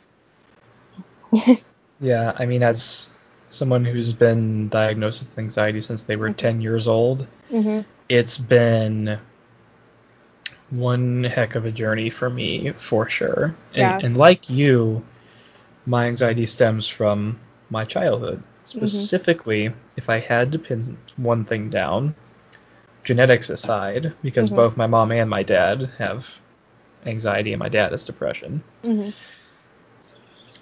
Yeah, 2.00 2.33
I 2.35 2.47
mean, 2.47 2.62
as 2.62 3.11
someone 3.50 3.85
who's 3.85 4.12
been 4.12 4.69
diagnosed 4.69 5.21
with 5.21 5.39
anxiety 5.39 5.81
since 5.81 6.05
they 6.05 6.17
were 6.17 6.33
10 6.33 6.61
years 6.61 6.89
old, 6.89 7.27
mhm 7.50 7.85
it's 8.09 8.37
been 8.37 9.21
one 10.71 11.23
heck 11.23 11.55
of 11.55 11.65
a 11.65 11.71
journey 11.71 12.11
for 12.11 12.29
me, 12.29 12.73
for 12.73 13.09
sure. 13.09 13.55
Yeah. 13.73 14.00
and 14.03 14.17
like 14.17 14.50
you, 14.50 15.05
my 15.87 16.07
anxiety 16.09 16.47
stems 16.47 16.89
from 16.89 17.39
my 17.71 17.85
childhood. 17.85 18.43
Specifically, 18.65 19.73
if 19.97 20.11
I 20.11 20.19
had 20.19 20.50
to 20.53 20.59
pin 20.59 20.99
one 21.17 21.45
thing 21.45 21.71
down, 21.71 22.17
genetics 23.04 23.50
aside, 23.50 24.12
because 24.23 24.50
Mhm. 24.50 24.57
both 24.57 24.76
my 24.76 24.87
mom 24.87 25.12
and 25.12 25.28
my 25.30 25.42
dad 25.42 25.90
have 25.99 26.28
anxiety 27.07 27.52
and 27.52 27.59
my 27.59 27.69
dad 27.69 27.92
has 27.92 28.04
depression, 28.04 28.62
Mhm. 28.85 29.12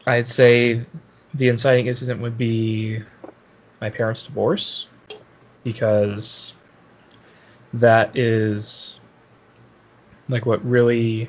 I'd 0.07 0.27
say 0.27 0.83
the 1.35 1.49
inciting 1.49 1.87
incident 1.87 2.21
would 2.21 2.39
be 2.39 3.03
my 3.81 3.91
parents' 3.91 4.25
divorce 4.27 4.87
because 5.65 6.55
that 7.75 8.17
is 8.17 8.99
like 10.29 10.47
what 10.47 10.65
really 10.65 11.29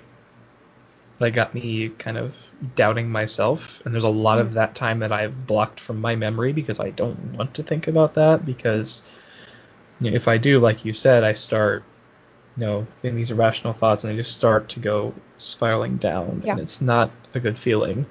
like 1.20 1.34
got 1.34 1.54
me 1.54 1.90
kind 1.98 2.18
of 2.18 2.34
doubting 2.76 3.10
myself 3.10 3.82
and 3.84 3.94
there's 3.94 4.06
a 4.06 4.10
lot 4.10 4.40
of 4.40 4.54
that 4.54 4.74
time 4.76 5.00
that 5.00 5.12
I've 5.12 5.46
blocked 5.46 5.80
from 5.80 6.00
my 6.00 6.16
memory 6.16 6.54
because 6.54 6.80
I 6.80 6.92
don't 6.92 7.34
want 7.34 7.56
to 7.56 7.64
think 7.64 7.88
about 7.88 8.14
that 8.14 8.46
because 8.46 9.04
you 10.00 10.10
know, 10.12 10.16
if 10.16 10.28
I 10.28 10.38
do 10.38 10.60
like 10.60 10.86
you 10.86 10.94
said 10.94 11.24
I 11.24 11.34
start 11.34 11.84
you 12.58 12.66
know 12.66 12.88
getting 13.02 13.18
these 13.18 13.32
irrational 13.32 13.74
thoughts 13.74 14.04
and 14.04 14.12
they 14.14 14.18
just 14.18 14.36
start 14.36 14.70
to 14.70 14.80
go 14.80 15.14
spiraling 15.38 15.98
down 15.98 16.42
Yeah. 16.46 16.52
and 16.54 16.62
it's 16.62 16.82
not 16.82 17.12
a 17.34 17.40
good 17.40 17.58
feeling 17.58 18.06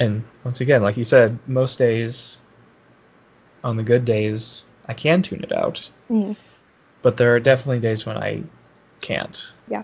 and 0.00 0.24
once 0.44 0.60
again 0.60 0.82
like 0.82 0.96
you 0.96 1.04
said 1.04 1.38
most 1.46 1.78
days 1.78 2.38
on 3.62 3.76
the 3.76 3.82
good 3.82 4.04
days 4.04 4.64
I 4.86 4.94
can 4.94 5.22
tune 5.22 5.42
it 5.44 5.52
out 5.52 5.88
Mhm. 6.10 6.36
but 7.02 7.16
there 7.16 7.34
are 7.34 7.40
definitely 7.40 7.80
days 7.80 8.04
when 8.06 8.16
I 8.16 8.42
can't 9.00 9.52
Yeah. 9.68 9.82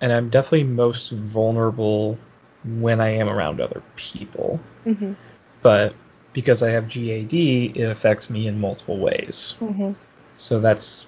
and 0.00 0.12
I'm 0.12 0.28
definitely 0.30 0.64
most 0.64 1.10
vulnerable 1.12 2.18
when 2.64 3.00
I 3.00 3.08
am 3.08 3.28
around 3.28 3.60
other 3.60 3.82
people. 3.96 4.60
Mhm. 4.86 5.16
But 5.62 5.94
because 6.32 6.62
I 6.62 6.70
have 6.70 6.88
GAD, 6.88 7.72
it 7.74 7.84
affects 7.90 8.30
me 8.30 8.46
in 8.46 8.58
multiple 8.60 8.98
ways. 8.98 9.56
Mhm. 9.60 9.94
So 10.34 10.60
that's 10.60 11.06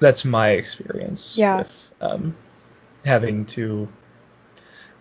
that's 0.00 0.24
my 0.24 0.50
experience 0.50 1.36
Yeah. 1.38 1.58
with 1.58 1.94
um, 2.00 2.36
having 3.04 3.46
to 3.46 3.88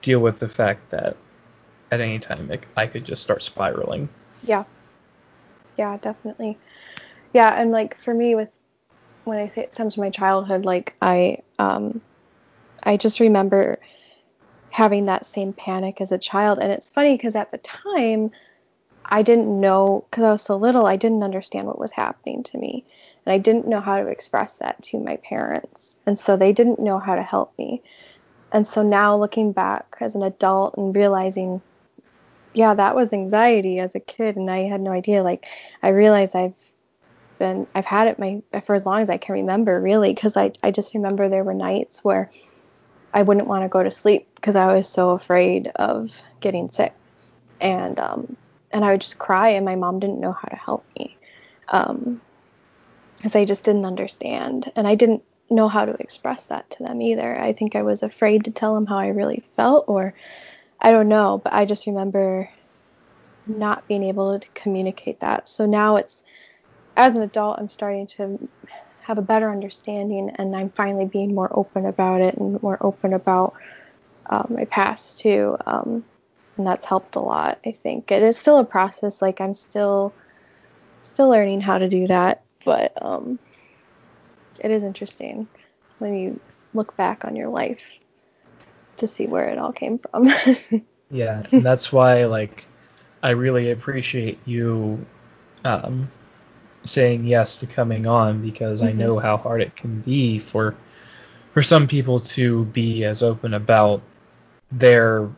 deal 0.02 0.20
with 0.20 0.40
the 0.40 0.48
fact 0.48 0.90
that 0.92 1.18
at 1.92 2.00
any 2.02 2.20
time 2.20 2.50
it, 2.52 2.66
I 2.78 2.88
could 2.88 3.04
just 3.06 3.24
start 3.24 3.44
spiraling. 3.44 4.08
Yeah. 4.44 4.64
Yeah, 5.78 5.98
definitely. 5.98 6.58
Yeah, 7.34 7.50
and 7.60 7.72
like 7.72 8.00
for 8.00 8.14
me 8.14 8.36
with 8.36 8.50
when 9.26 9.40
I 9.40 9.48
say 9.48 9.62
it 9.62 9.74
stems 9.74 9.96
from 9.96 10.04
my 10.04 10.10
childhood, 10.10 10.66
like 10.66 10.96
I 11.02 11.40
um 11.60 12.02
I 12.84 12.98
just 12.98 13.20
remember 13.20 13.80
having 14.70 15.06
that 15.06 15.26
same 15.26 15.54
panic 15.54 16.02
as 16.02 16.12
a 16.12 16.18
child 16.18 16.60
and 16.60 16.72
it's 16.72 16.90
funny 16.90 17.16
because 17.16 17.36
at 17.36 17.52
the 17.52 17.58
time 17.60 18.32
I 19.06 19.22
didn't 19.22 19.60
know 19.60 20.06
because 20.10 20.24
I 20.24 20.32
was 20.32 20.42
so 20.42 20.58
little, 20.58 20.86
I 20.86 20.96
didn't 20.96 21.24
understand 21.24 21.68
what 21.68 21.80
was 21.80 21.92
happening 21.92 22.44
to 22.44 22.58
me. 22.58 22.86
And 23.26 23.34
I 23.34 23.38
didn't 23.38 23.68
know 23.68 23.82
how 23.82 24.02
to 24.02 24.08
express 24.08 24.58
that 24.58 24.82
to 24.84 25.00
my 25.00 25.18
parents. 25.18 25.98
And 26.06 26.18
so 26.18 26.38
they 26.38 26.54
didn't 26.54 26.80
know 26.80 27.00
how 27.00 27.16
to 27.16 27.24
help 27.24 27.58
me. 27.58 27.82
And 28.52 28.68
so 28.68 28.84
now 28.84 29.18
looking 29.18 29.52
back 29.52 29.98
as 30.00 30.16
an 30.16 30.24
adult 30.24 30.78
and 30.78 30.96
realizing 30.96 31.62
yeah, 32.56 32.74
that 32.74 32.96
was 32.96 33.12
anxiety 33.12 33.80
as 33.80 33.96
a 33.96 34.00
kid 34.00 34.38
and 34.38 34.50
I 34.50 34.64
had 34.64 34.80
no 34.80 34.92
idea 34.92 35.24
like 35.24 35.46
I 35.84 35.90
realize 35.90 36.34
I've 36.36 36.54
been 37.38 37.68
I've 37.76 37.86
had 37.86 38.08
it 38.08 38.18
my 38.18 38.42
for 38.62 38.76
as 38.76 38.86
long 38.86 39.02
as 39.02 39.10
I 39.10 39.18
can 39.18 39.36
remember 39.36 39.80
really 39.80 40.14
because 40.14 40.38
I 40.38 40.54
I 40.64 40.72
just 40.72 40.94
remember 40.94 41.28
there 41.28 41.44
were 41.44 41.54
nights 41.54 42.04
where 42.04 42.32
I 43.14 43.24
wouldn't 43.24 43.48
want 43.48 43.64
to 43.64 43.70
go 43.70 43.84
to 43.84 43.92
sleep 43.92 44.30
because 44.36 44.56
I 44.56 44.74
was 44.74 44.88
so 44.88 45.12
afraid 45.12 45.68
of 45.76 46.18
getting 46.40 46.72
sick 46.72 46.94
and 47.60 48.00
um 48.00 48.38
and 48.72 48.86
I 48.86 48.92
would 48.92 49.02
just 49.02 49.20
cry 49.20 49.50
and 49.50 49.66
my 49.66 49.76
mom 49.76 50.00
didn't 50.00 50.22
know 50.22 50.32
how 50.32 50.48
to 50.48 50.56
help 50.56 50.86
me 50.98 51.18
um 51.68 52.22
because 53.26 53.36
I 53.36 53.46
just 53.46 53.66
didn't 53.66 53.86
understand 53.86 54.72
and 54.76 54.88
I 54.88 54.94
didn't 54.94 55.24
know 55.50 55.68
how 55.68 55.86
to 55.86 55.94
express 55.94 56.48
that 56.48 56.70
to 56.72 56.84
them 56.84 57.02
either 57.02 57.40
I 57.40 57.54
think 57.54 57.76
I 57.76 57.82
was 57.82 58.04
afraid 58.04 58.46
to 58.46 58.52
tell 58.52 58.76
them 58.76 58.86
how 58.86 58.98
I 58.98 59.08
really 59.08 59.44
felt 59.56 59.86
or 59.88 60.14
I 60.80 60.92
don't 60.92 61.10
know 61.10 61.42
but 61.44 61.54
I 61.54 61.66
just 61.66 61.88
remember 61.88 62.50
not 63.48 63.88
being 63.88 64.04
able 64.04 64.40
to 64.40 64.48
communicate 64.50 65.22
that 65.22 65.50
so 65.50 65.66
now 65.66 65.96
it's 65.96 66.24
as 66.98 67.16
an 67.16 67.22
adult, 67.22 67.60
I'm 67.60 67.70
starting 67.70 68.08
to 68.08 68.48
have 69.02 69.18
a 69.18 69.22
better 69.22 69.50
understanding, 69.50 70.32
and 70.36 70.56
I'm 70.56 70.70
finally 70.70 71.06
being 71.06 71.36
more 71.36 71.50
open 71.52 71.86
about 71.86 72.22
it 72.22 72.36
and 72.36 72.62
more 72.62 72.78
open 72.82 73.14
about 73.14 73.56
um, 74.30 74.48
my 74.50 74.66
past 74.66 75.20
too. 75.20 75.58
Um, 75.66 76.06
and 76.58 76.66
that's 76.66 76.86
helped 76.86 77.16
a 77.16 77.20
lot, 77.20 77.60
I 77.66 77.72
think. 77.72 78.12
It 78.12 78.24
is 78.24 78.38
still 78.38 78.60
a 78.60 78.64
process. 78.64 79.22
Like 79.22 79.42
I'm 79.42 79.56
still 79.56 80.14
still 81.02 81.30
learning 81.30 81.62
how 81.62 81.78
to 81.78 81.90
do 81.90 82.08
that, 82.08 82.44
but 82.66 82.94
um, 83.02 83.40
it 84.60 84.72
is 84.72 84.84
interesting 84.84 85.48
when 86.00 86.16
you 86.18 86.40
look 86.74 86.96
back 86.98 87.26
on 87.26 87.36
your 87.36 87.50
life 87.50 87.90
to 88.98 89.08
see 89.08 89.28
where 89.28 89.50
it 89.50 89.58
all 89.58 89.74
came 89.74 90.00
from. 90.00 90.28
Yeah, 91.10 91.44
and 91.56 91.66
that's 91.66 91.92
why 91.92 92.26
like 92.26 92.68
I 93.24 93.32
really 93.32 93.72
appreciate 93.72 94.40
you 94.46 95.06
um, 95.66 96.10
saying 96.86 97.26
yes 97.26 97.58
to 97.58 97.68
coming 97.68 98.08
on 98.08 98.42
because 98.42 98.82
I 98.82 98.92
Mhm. 98.92 98.98
know 98.98 99.20
how 99.20 99.38
hard 99.38 99.62
it 99.62 99.76
can 99.76 100.02
be 100.02 100.40
for 100.40 100.76
for 101.52 101.62
some 101.64 101.88
people 101.88 102.20
to 102.22 102.66
be 102.66 103.06
as 103.06 103.24
open 103.24 103.54
about 103.54 104.02
their 104.72 105.30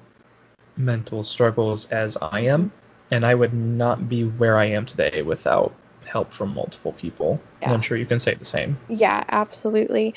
mental 0.78 1.24
struggles 1.24 1.88
as 1.88 2.18
I 2.22 2.42
am, 2.42 2.72
and 3.12 3.26
I 3.26 3.36
would 3.36 3.54
not 3.54 4.10
be 4.10 4.24
where 4.26 4.58
I 4.58 4.66
am 4.66 4.86
today 4.86 5.22
without 5.24 5.74
help 6.08 6.34
from 6.34 6.54
multiple 6.54 6.94
people. 6.94 7.40
And 7.62 7.72
Yeah. 7.72 7.74
I'm 7.74 7.82
sure 7.82 7.98
you 7.98 8.06
can 8.06 8.20
say 8.20 8.34
the 8.36 8.46
same. 8.46 8.78
yeah, 8.88 9.24
absolutely. 9.30 10.16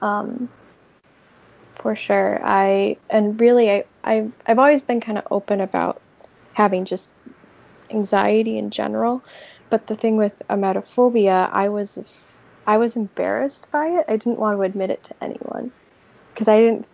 Um, 0.00 0.48
for 1.74 1.94
sure. 1.96 2.40
I 2.42 2.96
and 3.08 3.40
really 3.40 3.70
I, 3.70 3.84
I 4.04 4.28
I've 4.46 4.58
always 4.58 4.82
been 4.82 5.00
kind 5.00 5.18
of 5.18 5.24
open 5.30 5.60
about 5.60 6.00
having 6.52 6.84
just 6.84 7.10
anxiety 7.90 8.58
in 8.58 8.70
general. 8.70 9.22
But 9.70 9.86
the 9.86 9.94
thing 9.94 10.16
with 10.16 10.42
emetophobia, 10.50 11.50
I 11.52 11.68
was 11.68 11.98
I 12.66 12.78
was 12.78 12.96
embarrassed 12.96 13.70
by 13.70 13.86
it. 13.86 14.06
I 14.08 14.16
didn't 14.16 14.38
want 14.38 14.58
to 14.58 14.62
admit 14.62 14.90
it 14.90 15.04
to 15.04 15.14
anyone 15.22 15.70
because 16.34 16.48
I 16.48 16.58
didn't 16.58 16.86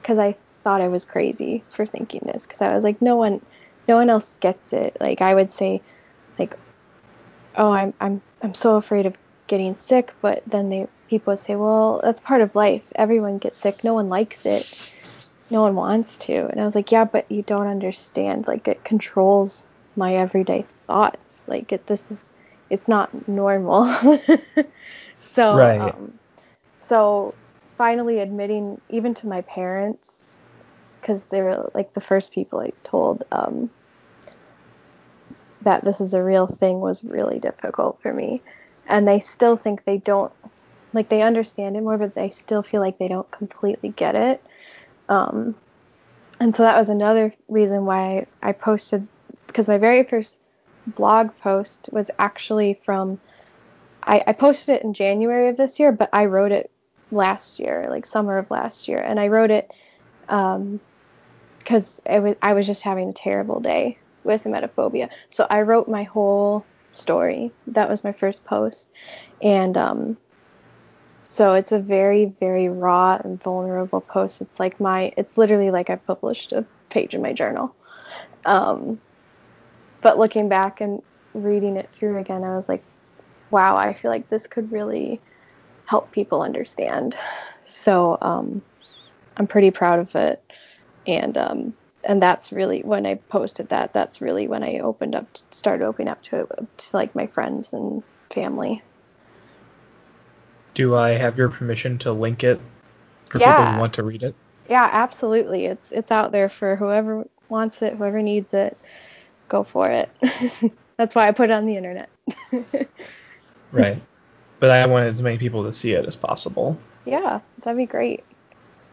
because 0.00 0.18
I 0.18 0.36
thought 0.62 0.80
I 0.80 0.88
was 0.88 1.04
crazy 1.04 1.64
for 1.70 1.86
thinking 1.86 2.22
this 2.24 2.46
because 2.46 2.62
I 2.62 2.74
was 2.74 2.84
like 2.84 3.02
no 3.02 3.16
one 3.16 3.40
no 3.88 3.96
one 3.96 4.10
else 4.10 4.36
gets 4.40 4.72
it. 4.72 4.96
Like 5.00 5.22
I 5.22 5.34
would 5.34 5.50
say 5.50 5.82
like 6.38 6.56
oh 7.56 7.72
I'm 7.72 7.94
I'm 8.00 8.22
I'm 8.42 8.54
so 8.54 8.76
afraid 8.76 9.06
of 9.06 9.16
getting 9.48 9.74
sick, 9.74 10.14
but 10.22 10.42
then 10.46 10.68
they 10.68 10.86
people 11.08 11.32
would 11.32 11.38
say 11.40 11.56
well 11.56 12.00
that's 12.02 12.20
part 12.20 12.42
of 12.42 12.54
life. 12.54 12.84
Everyone 12.94 13.38
gets 13.38 13.58
sick. 13.58 13.84
No 13.84 13.94
one 13.94 14.08
likes 14.08 14.46
it. 14.46 14.66
No 15.50 15.62
one 15.62 15.74
wants 15.74 16.16
to. 16.18 16.46
And 16.46 16.60
I 16.60 16.64
was 16.64 16.74
like 16.74 16.92
yeah, 16.92 17.04
but 17.04 17.30
you 17.30 17.42
don't 17.42 17.66
understand. 17.68 18.48
Like 18.48 18.68
it 18.68 18.84
controls 18.84 19.68
my 19.96 20.16
everyday 20.16 20.66
thoughts. 20.86 21.44
Like 21.46 21.72
it 21.72 21.86
this 21.86 22.10
is 22.10 22.32
it's 22.70 22.88
not 22.88 23.28
normal. 23.28 23.84
so 25.18 25.74
Right. 25.76 25.80
um 25.80 26.18
so 26.80 27.38
finally 27.76 28.20
admitting 28.20 28.80
even 28.90 29.14
to 29.14 29.26
my 29.28 29.42
parents 29.42 30.40
because 31.00 31.24
they 31.24 31.42
were 31.42 31.70
like 31.74 31.94
the 31.94 32.00
first 32.00 32.32
people 32.32 32.60
I 32.60 32.72
told 32.84 33.24
um, 33.32 33.70
that 35.62 35.84
this 35.84 36.00
is 36.00 36.14
a 36.14 36.22
real 36.22 36.46
thing 36.46 36.80
was 36.80 37.04
really 37.04 37.38
difficult 37.38 38.00
for 38.02 38.12
me. 38.12 38.42
And 38.86 39.06
they 39.06 39.20
still 39.20 39.56
think 39.56 39.84
they 39.84 39.98
don't, 39.98 40.32
like, 40.92 41.08
they 41.08 41.22
understand 41.22 41.76
it 41.76 41.82
more, 41.82 41.98
but 41.98 42.14
they 42.14 42.30
still 42.30 42.62
feel 42.62 42.80
like 42.80 42.98
they 42.98 43.08
don't 43.08 43.30
completely 43.30 43.90
get 43.90 44.14
it. 44.14 44.42
Um, 45.08 45.54
and 46.40 46.54
so 46.54 46.62
that 46.62 46.76
was 46.76 46.88
another 46.88 47.32
reason 47.48 47.84
why 47.84 48.26
I 48.42 48.52
posted, 48.52 49.06
because 49.46 49.68
my 49.68 49.78
very 49.78 50.04
first 50.04 50.38
blog 50.86 51.30
post 51.40 51.90
was 51.92 52.10
actually 52.18 52.74
from, 52.74 53.20
I, 54.02 54.22
I 54.26 54.32
posted 54.32 54.76
it 54.76 54.82
in 54.82 54.94
January 54.94 55.48
of 55.48 55.56
this 55.56 55.78
year, 55.78 55.92
but 55.92 56.08
I 56.12 56.24
wrote 56.24 56.52
it 56.52 56.70
last 57.12 57.58
year, 57.58 57.86
like 57.90 58.06
summer 58.06 58.38
of 58.38 58.50
last 58.50 58.88
year. 58.88 58.98
And 58.98 59.20
I 59.20 59.28
wrote 59.28 59.50
it 59.50 59.70
um, 60.28 60.80
because 61.58 62.00
it 62.06 62.22
was 62.22 62.36
I 62.40 62.54
was 62.54 62.66
just 62.66 62.82
having 62.82 63.10
a 63.10 63.12
terrible 63.12 63.60
day 63.60 63.98
with 64.24 64.44
emetophobia. 64.44 65.08
So 65.28 65.46
I 65.48 65.62
wrote 65.62 65.88
my 65.88 66.04
whole 66.04 66.64
story. 66.92 67.52
That 67.66 67.88
was 67.88 68.04
my 68.04 68.12
first 68.12 68.44
post, 68.44 68.88
and 69.42 69.76
um, 69.76 70.16
so 71.22 71.54
it's 71.54 71.72
a 71.72 71.78
very 71.78 72.26
very 72.40 72.68
raw 72.68 73.18
and 73.22 73.42
vulnerable 73.42 74.00
post. 74.00 74.40
It's 74.40 74.60
like 74.60 74.80
my 74.80 75.12
it's 75.16 75.38
literally 75.38 75.70
like 75.70 75.90
I 75.90 75.96
published 75.96 76.52
a 76.52 76.64
page 76.90 77.14
in 77.14 77.22
my 77.22 77.32
journal. 77.32 77.74
Um, 78.44 79.00
but 80.02 80.18
looking 80.18 80.48
back 80.48 80.80
and 80.80 81.02
reading 81.34 81.76
it 81.76 81.90
through 81.92 82.18
again, 82.18 82.42
I 82.42 82.56
was 82.56 82.68
like, 82.68 82.82
wow, 83.50 83.76
I 83.76 83.92
feel 83.92 84.10
like 84.10 84.30
this 84.30 84.46
could 84.46 84.72
really 84.72 85.20
help 85.84 86.10
people 86.10 86.42
understand. 86.42 87.14
So 87.66 88.16
um, 88.22 88.62
I'm 89.36 89.46
pretty 89.46 89.70
proud 89.70 89.98
of 89.98 90.14
it 90.16 90.42
and 91.06 91.36
um 91.38 91.74
and 92.04 92.22
that's 92.22 92.52
really 92.52 92.80
when 92.82 93.06
I 93.06 93.16
posted 93.28 93.68
that 93.70 93.92
that's 93.92 94.20
really 94.20 94.48
when 94.48 94.62
I 94.62 94.78
opened 94.78 95.14
up 95.14 95.26
started 95.50 95.84
opening 95.84 96.08
up 96.08 96.22
to 96.24 96.46
to 96.78 96.96
like 96.96 97.14
my 97.14 97.26
friends 97.26 97.72
and 97.72 98.02
family 98.32 98.82
Do 100.74 100.96
I 100.96 101.10
have 101.10 101.36
your 101.36 101.48
permission 101.48 101.98
to 101.98 102.12
link 102.12 102.44
it 102.44 102.60
for 103.26 103.38
Yeah. 103.38 103.56
people 103.56 103.72
who 103.72 103.78
want 103.80 103.94
to 103.94 104.02
read 104.02 104.22
it? 104.22 104.34
Yeah, 104.68 104.88
absolutely. 104.90 105.66
It's 105.66 105.90
it's 105.92 106.12
out 106.12 106.32
there 106.32 106.48
for 106.48 106.76
whoever 106.76 107.26
wants 107.48 107.82
it, 107.82 107.94
whoever 107.94 108.22
needs 108.22 108.54
it. 108.54 108.76
Go 109.48 109.64
for 109.64 109.90
it. 109.90 110.08
That's 110.96 111.14
why 111.14 111.26
I 111.28 111.32
put 111.32 111.50
it 111.50 111.52
on 111.52 111.66
the 111.66 111.76
internet. 111.76 112.08
Right. 113.72 114.00
But 114.58 114.70
I 114.70 114.86
want 114.86 115.06
as 115.06 115.22
many 115.22 115.38
people 115.38 115.64
to 115.64 115.72
see 115.72 115.92
it 115.92 116.04
as 116.06 116.16
possible. 116.16 116.76
yeah, 117.06 117.40
that'd 117.62 117.76
be 117.78 117.86
great. 117.86 118.24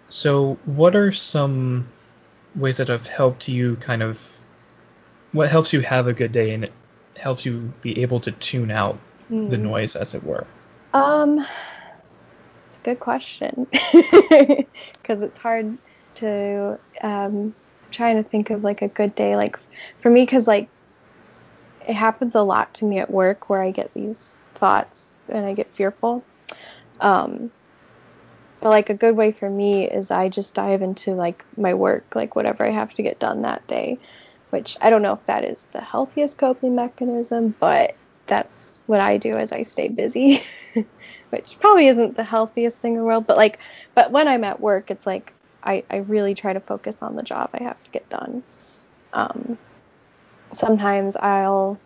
So, 0.09 0.57
what 0.65 0.95
are 0.95 1.11
some 1.11 1.87
ways 2.55 2.77
that 2.77 2.87
have 2.87 3.07
helped 3.07 3.47
you 3.47 3.75
kind 3.77 4.01
of 4.01 4.19
what 5.31 5.49
helps 5.49 5.73
you 5.73 5.81
have 5.81 6.07
a 6.07 6.13
good 6.13 6.31
day 6.31 6.53
and 6.53 6.63
it 6.63 6.73
helps 7.15 7.45
you 7.45 7.71
be 7.81 8.01
able 8.01 8.19
to 8.19 8.31
tune 8.31 8.71
out 8.71 8.97
the 9.47 9.57
Hmm. 9.57 9.63
noise 9.63 9.95
as 9.95 10.13
it 10.13 10.23
were? 10.23 10.45
Um, 10.93 11.39
it's 11.39 12.77
a 12.77 12.81
good 12.83 12.99
question 12.99 13.67
because 13.71 15.23
it's 15.23 15.37
hard 15.37 15.77
to 16.15 16.79
um 17.01 17.53
trying 17.91 18.21
to 18.21 18.29
think 18.29 18.49
of 18.49 18.63
like 18.63 18.81
a 18.81 18.87
good 18.87 19.15
day 19.15 19.35
like 19.35 19.57
for 20.01 20.09
me 20.09 20.23
because 20.23 20.47
like 20.47 20.69
it 21.87 21.93
happens 21.93 22.35
a 22.35 22.41
lot 22.41 22.73
to 22.75 22.85
me 22.85 22.99
at 22.99 23.09
work 23.09 23.49
where 23.49 23.61
I 23.61 23.71
get 23.71 23.93
these 23.93 24.35
thoughts 24.55 25.19
and 25.29 25.45
I 25.45 25.53
get 25.53 25.75
fearful. 25.75 26.27
Um, 26.99 27.51
but 28.59 28.69
like 28.69 28.89
a 28.89 28.95
good 28.95 29.15
way 29.15 29.31
for 29.31 29.49
me 29.49 29.89
is 29.89 30.11
I 30.11 30.29
just 30.29 30.55
dive 30.55 30.81
into 30.81 31.13
like 31.13 31.45
my 31.55 31.73
work, 31.73 32.15
like 32.15 32.35
whatever 32.35 32.65
I 32.65 32.71
have 32.71 32.93
to 32.95 33.03
get 33.03 33.19
done 33.19 33.43
that 33.43 33.67
day, 33.67 33.99
which 34.49 34.77
I 34.81 34.89
don't 34.89 35.01
know 35.01 35.13
if 35.13 35.25
that 35.25 35.43
is 35.43 35.67
the 35.73 35.81
healthiest 35.81 36.37
coping 36.37 36.75
mechanism, 36.75 37.55
but 37.59 37.95
that's 38.25 38.81
what 38.87 38.99
I 38.99 39.17
do 39.17 39.33
as 39.33 39.51
I 39.51 39.61
stay 39.61 39.87
busy, 39.87 40.43
which 41.29 41.57
probably 41.59 41.87
isn't 41.87 42.15
the 42.15 42.23
healthiest 42.23 42.79
thing 42.79 42.93
in 42.93 42.99
the 42.99 43.05
world, 43.05 43.27
but 43.27 43.37
like, 43.37 43.59
but 43.95 44.11
when 44.11 44.27
I'm 44.27 44.43
at 44.43 44.59
work, 44.59 44.91
it's 44.91 45.05
like 45.05 45.33
I, 45.63 45.83
I 45.89 45.97
really 45.97 46.33
try 46.33 46.53
to 46.53 46.59
focus 46.59 47.01
on 47.01 47.15
the 47.15 47.23
job 47.23 47.49
I 47.53 47.63
have 47.63 47.81
to 47.83 47.91
get 47.91 48.09
done. 48.09 48.43
Um, 49.13 49.57
sometimes 50.53 51.15
I'll 51.15 51.79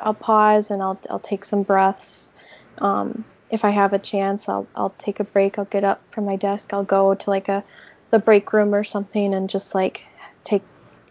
I'll 0.00 0.14
pause 0.14 0.70
and 0.70 0.82
I'll 0.82 1.00
I'll 1.08 1.20
take 1.20 1.44
some 1.44 1.62
breaths. 1.62 2.32
Um, 2.80 3.24
if 3.50 3.64
I 3.64 3.70
have 3.70 3.92
a 3.92 3.98
chance, 3.98 4.48
I'll 4.48 4.66
I'll 4.74 4.94
take 4.98 5.20
a 5.20 5.24
break. 5.24 5.58
I'll 5.58 5.64
get 5.64 5.84
up 5.84 6.00
from 6.12 6.24
my 6.24 6.36
desk. 6.36 6.72
I'll 6.72 6.84
go 6.84 7.14
to 7.14 7.30
like 7.30 7.48
a 7.48 7.64
the 8.10 8.18
break 8.18 8.52
room 8.52 8.74
or 8.74 8.84
something 8.84 9.34
and 9.34 9.48
just 9.48 9.74
like 9.74 10.02
take 10.44 10.62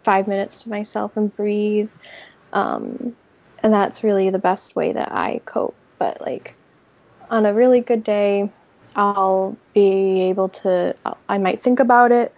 five 0.04 0.28
minutes 0.28 0.58
to 0.58 0.68
myself 0.68 1.16
and 1.16 1.34
breathe. 1.34 1.88
Um, 2.52 3.16
and 3.62 3.72
that's 3.72 4.02
really 4.02 4.30
the 4.30 4.38
best 4.38 4.74
way 4.74 4.92
that 4.92 5.12
I 5.12 5.40
cope. 5.44 5.76
But 5.98 6.20
like 6.20 6.54
on 7.30 7.46
a 7.46 7.52
really 7.52 7.80
good 7.80 8.04
day, 8.04 8.50
I'll 8.96 9.56
be 9.74 10.22
able 10.22 10.48
to. 10.48 10.94
I 11.28 11.38
might 11.38 11.60
think 11.60 11.78
about 11.78 12.10
it, 12.10 12.34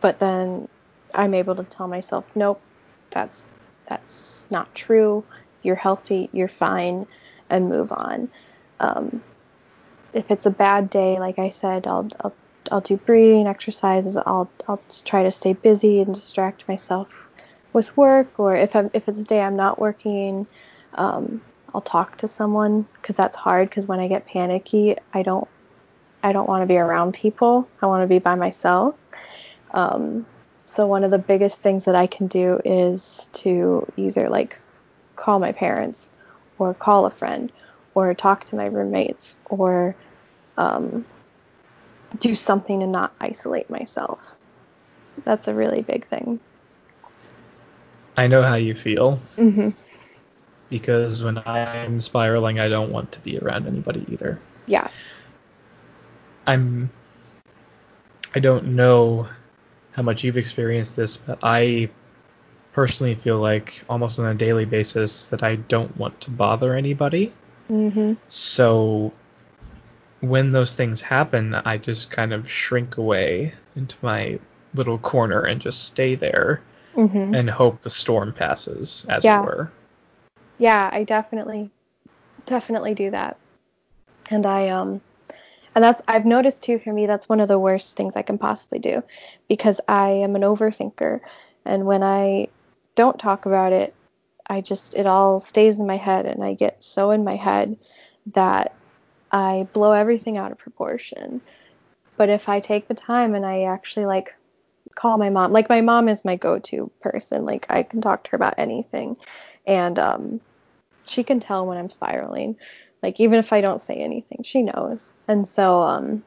but 0.00 0.18
then 0.18 0.68
I'm 1.14 1.34
able 1.34 1.56
to 1.56 1.64
tell 1.64 1.88
myself, 1.88 2.24
nope, 2.34 2.60
that's 3.10 3.46
that's 3.88 4.46
not 4.50 4.74
true. 4.74 5.24
You're 5.62 5.76
healthy. 5.76 6.28
You're 6.32 6.48
fine, 6.48 7.06
and 7.48 7.68
move 7.68 7.90
on. 7.92 8.28
Um, 8.80 9.22
if 10.12 10.30
it's 10.30 10.46
a 10.46 10.50
bad 10.50 10.90
day, 10.90 11.18
like 11.20 11.38
I 11.38 11.50
said, 11.50 11.86
I'll 11.86 12.08
I'll 12.20 12.34
I'll 12.70 12.80
do 12.80 12.96
breathing 12.96 13.46
exercises. 13.46 14.16
I'll 14.16 14.50
I'll 14.66 14.82
try 15.04 15.22
to 15.22 15.30
stay 15.30 15.52
busy 15.52 16.00
and 16.00 16.14
distract 16.14 16.66
myself 16.66 17.28
with 17.72 17.96
work. 17.96 18.40
Or 18.40 18.56
if 18.56 18.74
I'm 18.74 18.90
if 18.92 19.08
it's 19.08 19.20
a 19.20 19.24
day 19.24 19.40
I'm 19.40 19.56
not 19.56 19.78
working, 19.78 20.46
um, 20.94 21.42
I'll 21.74 21.80
talk 21.80 22.18
to 22.18 22.28
someone 22.28 22.86
because 22.94 23.16
that's 23.16 23.36
hard. 23.36 23.68
Because 23.68 23.86
when 23.86 24.00
I 24.00 24.08
get 24.08 24.26
panicky, 24.26 24.96
I 25.12 25.22
don't 25.22 25.48
I 26.22 26.32
don't 26.32 26.48
want 26.48 26.62
to 26.62 26.66
be 26.66 26.76
around 26.76 27.14
people. 27.14 27.68
I 27.80 27.86
want 27.86 28.02
to 28.02 28.08
be 28.08 28.18
by 28.18 28.34
myself. 28.34 28.96
Um, 29.72 30.26
so 30.64 30.86
one 30.86 31.04
of 31.04 31.10
the 31.10 31.18
biggest 31.18 31.58
things 31.58 31.84
that 31.84 31.94
I 31.94 32.06
can 32.06 32.26
do 32.26 32.60
is 32.64 33.28
to 33.34 33.86
either 33.96 34.28
like 34.28 34.58
call 35.16 35.38
my 35.38 35.52
parents 35.52 36.10
or 36.58 36.74
call 36.74 37.06
a 37.06 37.10
friend 37.10 37.52
or 38.02 38.14
talk 38.14 38.44
to 38.46 38.56
my 38.56 38.66
roommates 38.66 39.36
or 39.46 39.94
um, 40.56 41.04
do 42.18 42.34
something 42.34 42.80
to 42.80 42.86
not 42.86 43.12
isolate 43.20 43.70
myself. 43.70 44.36
That's 45.24 45.48
a 45.48 45.54
really 45.54 45.82
big 45.82 46.06
thing. 46.08 46.40
I 48.16 48.26
know 48.26 48.42
how 48.42 48.56
you 48.56 48.74
feel 48.74 49.20
hmm 49.36 49.70
because 50.70 51.22
when 51.22 51.36
I'm 51.38 52.00
spiraling, 52.00 52.60
I 52.60 52.68
don't 52.68 52.92
want 52.92 53.12
to 53.12 53.20
be 53.20 53.36
around 53.38 53.66
anybody 53.66 54.06
either. 54.08 54.38
Yeah. 54.66 54.88
I'm 56.46 56.90
I 58.34 58.38
don't 58.38 58.76
know 58.76 59.28
how 59.92 60.02
much 60.02 60.22
you've 60.22 60.36
experienced 60.36 60.96
this, 60.96 61.16
but 61.16 61.40
I 61.42 61.90
personally 62.72 63.16
feel 63.16 63.38
like 63.38 63.82
almost 63.88 64.20
on 64.20 64.26
a 64.26 64.34
daily 64.34 64.64
basis 64.64 65.28
that 65.30 65.42
I 65.42 65.56
don't 65.56 65.96
want 65.96 66.20
to 66.22 66.30
bother 66.30 66.74
anybody. 66.74 67.32
Hmm 67.70 68.14
So 68.28 69.12
when 70.20 70.50
those 70.50 70.74
things 70.74 71.00
happen, 71.00 71.54
I 71.54 71.78
just 71.78 72.10
kind 72.10 72.32
of 72.32 72.50
shrink 72.50 72.96
away 72.98 73.54
into 73.76 73.96
my 74.02 74.38
little 74.74 74.98
corner 74.98 75.42
and 75.42 75.60
just 75.60 75.84
stay 75.84 76.14
there 76.14 76.62
hmm 76.94 77.34
and 77.34 77.50
hope 77.50 77.80
the 77.80 77.90
storm 77.90 78.32
passes, 78.32 79.06
as 79.08 79.24
Yeah. 79.24 79.40
it 79.40 79.44
were. 79.44 79.70
yeah 80.58 80.90
i 80.92 81.04
definitely 81.04 81.70
definitely 82.46 82.94
do 82.94 83.10
that 83.10 83.38
and 84.30 84.46
i 84.46 84.68
um 84.68 85.00
and 85.74 85.84
that's 85.84 86.02
i've 86.08 86.26
noticed 86.26 86.62
too 86.62 86.78
for 86.78 86.92
me 86.92 87.06
that's 87.06 87.28
one 87.28 87.40
of 87.40 87.48
the 87.48 87.58
worst 87.58 87.96
things 87.96 88.16
i 88.16 88.22
can 88.22 88.38
possibly 88.38 88.78
do 88.78 89.02
because 89.48 89.80
i 89.88 90.10
am 90.10 90.36
an 90.36 90.42
overthinker 90.42 91.20
and 91.64 91.86
when 91.86 92.02
i 92.02 92.48
don't 92.96 93.18
talk 93.18 93.46
about 93.46 93.72
it 93.72 93.94
i 94.50 94.60
just 94.60 94.94
it 94.94 95.06
all 95.06 95.40
stays 95.40 95.78
in 95.78 95.86
my 95.86 95.96
head 95.96 96.26
and 96.26 96.44
i 96.44 96.52
get 96.52 96.82
so 96.84 97.10
in 97.10 97.24
my 97.24 97.36
head 97.36 97.76
that 98.34 98.74
i 99.32 99.66
blow 99.72 99.92
everything 99.92 100.36
out 100.36 100.52
of 100.52 100.58
proportion 100.58 101.40
but 102.18 102.28
if 102.28 102.48
i 102.48 102.60
take 102.60 102.88
the 102.88 102.94
time 102.94 103.34
and 103.34 103.46
i 103.46 103.62
actually 103.62 104.06
like 104.06 104.34
call 104.94 105.16
my 105.16 105.30
mom 105.30 105.52
like 105.52 105.68
my 105.68 105.80
mom 105.80 106.08
is 106.08 106.24
my 106.24 106.36
go-to 106.36 106.90
person 107.00 107.44
like 107.46 107.64
i 107.70 107.82
can 107.82 108.02
talk 108.02 108.24
to 108.24 108.30
her 108.32 108.36
about 108.36 108.54
anything 108.58 109.16
and 109.66 109.98
um 109.98 110.40
she 111.06 111.22
can 111.24 111.40
tell 111.40 111.66
when 111.66 111.78
I'm 111.78 111.90
spiraling. 111.90 112.56
Like 113.02 113.20
even 113.20 113.38
if 113.38 113.52
I 113.52 113.60
don't 113.60 113.80
say 113.80 113.94
anything, 113.94 114.42
she 114.44 114.62
knows. 114.62 115.12
And 115.28 115.46
so 115.46 115.80
um 115.80 116.22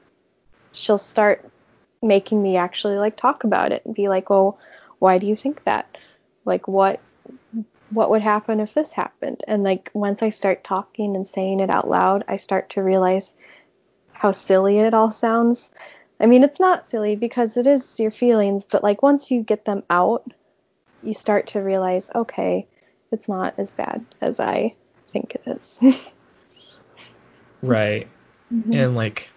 she'll 0.72 0.98
start 0.98 1.50
making 2.02 2.42
me 2.42 2.58
actually 2.58 2.98
like 2.98 3.16
talk 3.16 3.44
about 3.44 3.72
it 3.72 3.86
and 3.86 3.96
be 3.96 4.10
like, 4.10 4.30
"Well, 4.30 4.60
why 5.00 5.18
do 5.18 5.28
you 5.28 5.36
think 5.36 5.64
that? 5.64 5.98
Like 6.46 6.68
what 6.68 7.00
what 7.94 8.10
would 8.10 8.22
happen 8.22 8.60
if 8.60 8.74
this 8.74 8.92
happened?" 8.92 9.44
And 9.48 9.64
like 9.64 9.90
once 9.94 10.22
I 10.22 10.30
start 10.30 10.64
talking 10.64 11.16
and 11.16 11.28
saying 11.28 11.60
it 11.60 11.70
out 11.70 11.90
loud, 11.90 12.24
I 12.28 12.38
start 12.38 12.72
to 12.72 12.84
realize 12.84 13.36
how 14.12 14.32
silly 14.32 14.80
it 14.80 14.94
all 14.94 15.12
sounds. 15.12 15.72
I 16.20 16.26
mean, 16.26 16.44
it's 16.44 16.60
not 16.60 16.86
silly 16.86 17.16
because 17.16 17.58
it 17.58 17.68
is 17.68 18.00
your 18.00 18.12
feelings, 18.12 18.66
but 18.66 18.84
like 18.84 19.04
once 19.04 19.32
you 19.32 19.42
get 19.42 19.66
them 19.66 19.84
out, 19.90 20.24
you 21.02 21.14
start 21.14 21.48
to 21.48 21.60
realize, 21.60 22.10
okay, 22.14 22.68
it's 23.12 23.28
not 23.28 23.56
as 23.58 23.72
bad 23.72 24.06
as 24.22 24.40
I 24.40 24.76
think 25.12 25.36
it 25.36 25.44
is. 25.46 25.80
Right. 27.62 28.08
Mhm. 28.54 28.76
And 28.76 28.96
like 28.96 29.30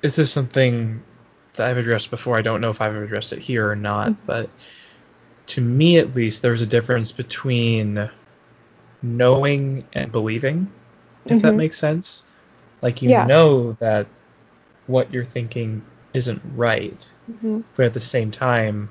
this 0.00 0.18
is 0.18 0.30
something 0.30 1.02
that 1.54 1.68
I've 1.68 1.78
addressed 1.78 2.10
before. 2.10 2.38
I 2.38 2.42
don't 2.42 2.60
know 2.60 2.70
if 2.70 2.80
I've 2.80 2.94
addressed 2.94 3.32
it 3.32 3.40
here 3.40 3.68
or 3.68 3.76
not, 3.76 4.10
Mhm. 4.10 4.16
but 4.26 4.50
to 5.48 5.60
me 5.60 5.98
at 5.98 6.14
least 6.14 6.42
there's 6.42 6.62
a 6.62 6.66
difference 6.66 7.12
between 7.12 8.08
knowing 9.02 9.84
and 9.92 10.12
believing, 10.12 10.70
if 11.26 11.42
that 11.42 11.54
Mhm. 11.54 11.56
makes 11.56 11.78
sense. 11.78 12.24
Like 12.82 13.02
you 13.02 13.10
Yeah. 13.10 13.24
know 13.26 13.72
that 13.80 14.06
what 14.86 15.12
you're 15.12 15.24
thinking 15.24 15.82
isn't 16.14 16.40
right, 16.56 17.12
Mhm. 17.30 17.64
but 17.74 17.86
at 17.86 17.92
the 17.92 18.00
same 18.00 18.30
time 18.30 18.88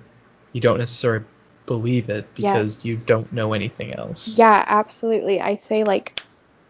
you 0.53 0.61
don't 0.61 0.79
necessarily 0.79 1.25
believe 1.65 2.09
it 2.09 2.25
because 2.35 2.83
Yes. 2.83 2.85
you 2.85 2.97
don't 3.05 3.31
know 3.33 3.53
anything 3.53 3.93
else. 3.93 4.37
Yeah, 4.37 4.63
absolutely. 4.67 5.41
I 5.41 5.55
say 5.55 5.83
like 5.83 6.21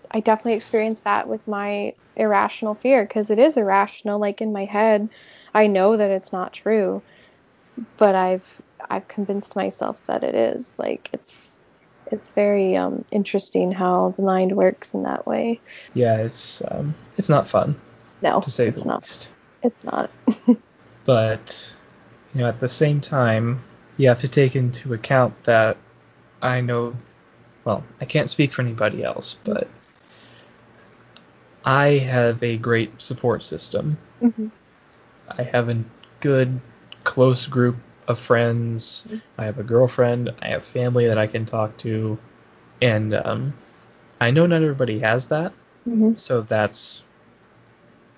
I 0.10 0.22
definitely 0.22 0.54
experienced 0.54 1.04
that 1.04 1.28
with 1.28 1.46
my 1.48 1.94
irrational 2.16 2.76
fear 2.76 3.04
because 3.04 3.30
it 3.30 3.40
is 3.40 3.58
irrational. 3.58 4.20
Like 4.20 4.42
in 4.42 4.54
my 4.54 4.66
head, 4.66 5.10
I 5.54 5.68
know 5.68 5.98
that 5.98 6.10
it's 6.12 6.32
not 6.32 6.54
true, 6.54 7.04
but 7.98 8.16
I've 8.16 8.62
I've 8.90 9.08
convinced 9.08 9.56
myself 9.56 10.04
that 10.06 10.24
it 10.24 10.36
is. 10.36 10.78
Like 10.78 11.10
it's 11.14 11.60
it's 12.12 12.30
very 12.30 12.78
um, 12.78 13.04
interesting 13.12 13.72
how 13.72 14.14
the 14.18 14.24
mind 14.24 14.56
works 14.56 14.94
in 14.94 15.04
that 15.04 15.28
way. 15.28 15.62
Yeah, 15.94 16.18
it's 16.18 16.62
um, 16.70 16.96
it's 17.18 17.30
not 17.30 17.48
fun 17.48 17.76
No, 18.22 18.42
to 18.42 18.52
say 18.52 18.68
it's 18.68 18.82
the 18.84 18.88
not. 18.88 19.02
least. 19.02 19.32
It's 19.64 19.84
not. 19.84 20.10
but 21.06 21.74
you 22.34 22.42
know 22.42 22.48
at 22.48 22.60
the 22.60 22.70
same 22.70 23.02
time 23.02 23.62
you 23.98 24.10
have 24.10 24.22
to 24.22 24.28
take 24.28 24.56
into 24.56 24.94
account 24.94 25.44
that 25.46 25.78
i 26.42 26.60
know 26.60 26.94
well 27.64 27.84
i 28.02 28.06
can't 28.06 28.30
speak 28.30 28.52
for 28.54 28.62
anybody 28.62 29.04
else 29.04 29.38
but 29.46 29.68
I 31.68 31.98
have 31.98 32.42
a 32.44 32.58
great 32.58 33.02
support 33.02 33.44
system. 33.44 33.98
hmm 34.22 34.48
I 35.30 35.44
have 35.44 35.68
a 35.68 35.84
good, 36.22 36.62
close 37.04 37.46
group 37.46 37.76
of 38.08 38.20
friends. 38.20 39.08
I 39.38 39.46
have 39.46 39.60
a 39.60 39.64
girlfriend. 39.64 40.32
I 40.42 40.50
have 40.50 40.64
family 40.64 41.08
that 41.08 41.18
I 41.18 41.28
can 41.28 41.46
talk 41.46 41.78
to. 41.80 42.18
And 42.82 43.14
um, 43.14 43.54
I 44.20 44.32
know 44.32 44.46
not 44.46 44.62
everybody 44.62 45.00
has 45.00 45.28
that. 45.28 45.54
hmm 45.84 46.14
So 46.16 46.42
that's 46.42 47.04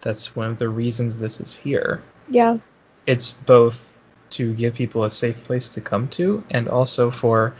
that's 0.02 0.36
one 0.36 0.50
of 0.50 0.58
the 0.58 0.70
reasons 0.70 1.20
this 1.20 1.42
is 1.42 1.56
here. 1.56 2.02
Yeah. 2.30 2.58
It's 3.06 3.32
both 3.32 4.00
to 4.32 4.54
give 4.54 4.76
people 4.76 5.04
a 5.04 5.12
safe 5.12 5.44
place 5.44 5.70
to 5.70 5.82
come 5.82 6.08
to 6.10 6.44
and 6.52 6.70
also 6.70 7.10
for 7.12 7.56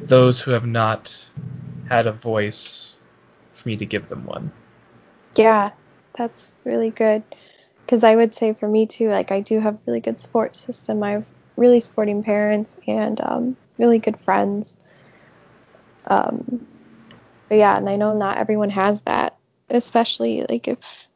those 0.00 0.40
who 0.40 0.52
have 0.52 0.66
not 0.66 1.30
had 1.88 2.06
a 2.06 2.12
voice 2.12 2.94
for 3.54 3.68
me 3.68 3.76
to 3.76 3.86
give 3.86 4.08
them 4.08 4.24
one. 4.24 4.52
Yeah. 5.34 5.72
That's 6.16 6.54
really 6.64 6.90
good. 6.90 7.22
Because 7.84 8.04
I 8.04 8.16
would 8.16 8.32
say 8.34 8.52
for 8.54 8.68
me 8.68 8.86
too, 8.86 9.10
like 9.10 9.32
I 9.32 9.40
do 9.40 9.60
have 9.60 9.74
a 9.74 9.78
really 9.86 10.00
good 10.00 10.20
support 10.20 10.56
system. 10.56 11.02
I 11.02 11.12
have 11.12 11.26
really 11.58 11.80
supporting 11.80 12.22
parents 12.22 12.78
and 12.86 13.20
um, 13.20 13.56
really 13.78 13.98
good 13.98 14.18
friends. 14.18 14.76
Um, 16.06 16.66
but 17.48 17.56
yeah, 17.56 17.76
and 17.76 17.88
I 17.88 17.96
know 17.96 18.16
not 18.16 18.38
everyone 18.38 18.70
has 18.70 19.00
that, 19.02 19.36
especially 19.68 20.46
like 20.48 20.68
if 20.68 21.08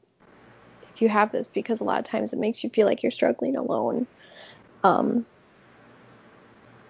if 0.95 1.01
you 1.01 1.09
have 1.09 1.33
this, 1.33 1.49
because 1.49 1.81
a 1.81 1.85
lot 1.85 2.01
of 2.01 2.05
times 2.05 2.33
it 2.33 2.39
makes 2.39 2.63
you 2.63 2.71
feel 2.71 2.87
like 2.87 3.03
you're 3.03 3.11
struggling 3.11 3.57
alone. 3.57 4.07
Um, 4.85 5.25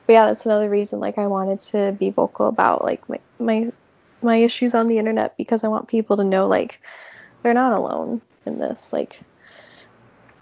but 0.07 0.13
yeah, 0.15 0.27
that's 0.27 0.47
another 0.47 0.69
reason 0.69 0.99
like 0.99 1.19
I 1.19 1.27
wanted 1.27 1.61
to 1.73 1.93
be 1.93 2.11
vocal 2.11 2.49
about 2.49 2.83
like 2.83 3.09
my 3.09 3.21
my 3.39 3.73
my 4.23 4.37
issues 4.37 4.75
on 4.75 4.89
the 4.89 4.99
internet 4.99 5.37
because 5.37 5.63
I 5.65 5.69
want 5.69 5.89
people 5.89 6.17
to 6.17 6.25
know 6.25 6.49
like 6.49 6.81
they're 7.43 7.55
not 7.55 7.73
alone 7.73 8.23
in 8.47 8.59
this. 8.59 8.93
Like 8.93 9.21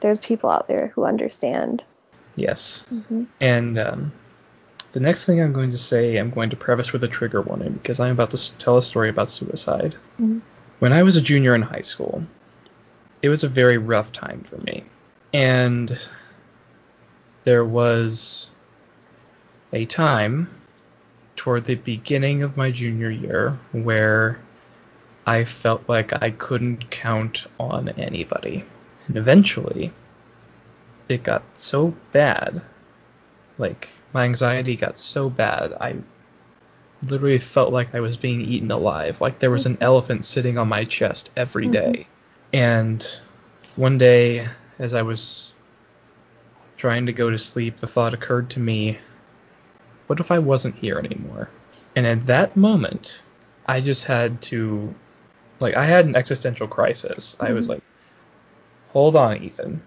there's 0.01 0.21
people 0.21 0.51
out 0.51 0.69
there 0.69 0.93
who 0.95 1.05
understand. 1.05 1.85
Yes. 2.41 2.87
Mm-hmm. 2.93 3.25
And 3.41 3.79
um, 3.79 4.13
the 4.93 5.01
next 5.01 5.27
thing 5.27 5.41
I'm 5.41 5.53
going 5.53 5.71
to 5.71 5.79
say, 5.79 6.17
I'm 6.17 6.31
going 6.31 6.51
to 6.51 6.57
preface 6.57 6.93
with 6.93 7.05
a 7.05 7.09
trigger 7.09 7.43
warning 7.43 7.75
because 7.75 8.01
I'm 8.01 8.13
about 8.13 8.31
to 8.33 8.57
tell 8.59 8.77
a 8.77 8.83
story 8.83 9.09
about 9.09 9.29
suicide. 9.29 9.95
Mhm. 10.21 10.41
When 10.79 10.93
I 10.93 11.03
was 11.03 11.17
a 11.17 11.21
junior 11.21 11.55
in 11.55 11.63
high 11.63 11.83
school, 11.83 12.25
it 13.23 13.29
was 13.29 13.45
a 13.45 13.49
very 13.49 13.77
rough 13.77 14.13
time 14.13 14.43
for 14.45 14.57
me. 14.57 14.85
And 15.35 15.99
there 17.45 17.65
was 17.65 18.51
a 19.73 19.85
time 19.85 20.49
toward 21.37 21.65
the 21.65 21.75
beginning 21.75 22.43
of 22.43 22.57
my 22.57 22.71
junior 22.71 23.11
year 23.11 23.59
where 23.73 24.41
I 25.27 25.45
felt 25.45 25.89
like 25.89 26.23
I 26.23 26.31
couldn't 26.31 26.91
count 26.91 27.47
on 27.59 27.91
anybody. 27.91 28.65
And 29.07 29.17
eventually, 29.17 29.93
it 31.11 31.23
got 31.23 31.43
so 31.55 31.95
bad. 32.13 32.63
Like 33.59 33.91
my 34.13 34.25
anxiety 34.25 34.77
got 34.77 34.99
so 34.99 35.29
bad. 35.31 35.73
I 35.75 35.97
literally 37.03 37.39
felt 37.39 37.73
like 37.73 37.95
i 37.95 38.01
was 38.01 38.17
being 38.17 38.41
eaten 38.43 38.71
alive. 38.71 39.21
Like 39.21 39.39
there 39.39 39.51
was 39.51 39.67
an 39.67 39.79
elephant 39.81 40.25
sitting 40.25 40.59
on 40.59 40.69
my 40.69 40.85
chest 40.85 41.31
every 41.37 41.69
day. 41.69 42.07
And 42.53 43.07
one 43.77 43.99
day 43.99 44.47
as 44.79 44.95
i 44.95 45.03
was 45.03 45.55
trying 46.77 47.07
to 47.07 47.13
go 47.13 47.31
to 47.31 47.39
sleep 47.39 47.77
the 47.79 47.87
thought 47.87 48.15
occurred 48.15 48.51
to 48.51 48.61
me 48.61 48.99
what 50.07 50.19
if 50.21 50.31
i 50.31 50.39
wasn't 50.39 50.75
here 50.75 50.99
anymore? 50.99 51.49
And 51.95 52.07
at 52.07 52.27
that 52.27 52.57
moment 52.57 53.23
i 53.67 53.81
just 53.81 54.05
had 54.05 54.43
to 54.43 54.95
like 55.61 55.75
i 55.75 55.85
had 55.87 56.07
an 56.07 56.17
existential 56.17 56.67
crisis. 56.67 57.37
I 57.41 57.53
was 57.53 57.67
Mhm. 57.67 57.71
like 57.71 57.83
hold 58.89 59.17
on 59.17 59.43
ethan 59.43 59.83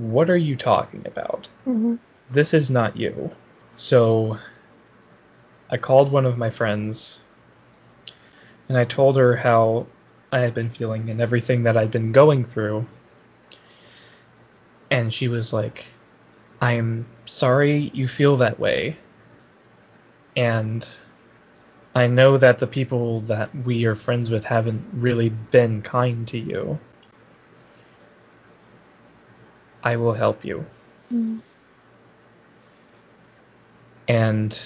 what 0.00 0.30
are 0.30 0.36
you 0.36 0.56
talking 0.56 1.02
about 1.06 1.48
Mm-hmm. 1.66 1.96
this 2.30 2.54
is 2.54 2.70
not 2.70 2.96
you. 2.96 3.30
So 3.74 4.38
I 5.70 5.76
called 5.76 6.10
one 6.10 6.26
of 6.26 6.38
my 6.38 6.50
friends 6.50 7.20
and 8.68 8.78
I 8.78 8.84
told 8.84 9.16
her 9.16 9.36
how 9.36 9.86
I 10.32 10.38
had 10.38 10.54
been 10.54 10.70
feeling 10.70 11.10
and 11.10 11.20
everything 11.20 11.64
that 11.64 11.76
I'd 11.76 11.90
been 11.90 12.12
going 12.12 12.44
through. 12.44 12.86
And 14.90 15.12
she 15.12 15.28
was 15.28 15.52
like, 15.52 15.86
I'm 16.60 17.06
sorry 17.24 17.90
you 17.94 18.08
feel 18.08 18.36
that 18.38 18.58
way. 18.58 18.96
And 20.36 20.88
I 21.94 22.06
know 22.06 22.38
that 22.38 22.58
the 22.58 22.66
people 22.66 23.20
that 23.22 23.54
we 23.64 23.84
are 23.84 23.96
friends 23.96 24.30
with 24.30 24.44
haven't 24.44 24.84
really 24.92 25.28
been 25.28 25.82
kind 25.82 26.26
to 26.28 26.38
you. 26.38 26.78
I 29.82 29.96
will 29.96 30.12
help 30.12 30.44
you. 30.44 30.64
Mm-hmm. 31.12 31.38
And 34.08 34.58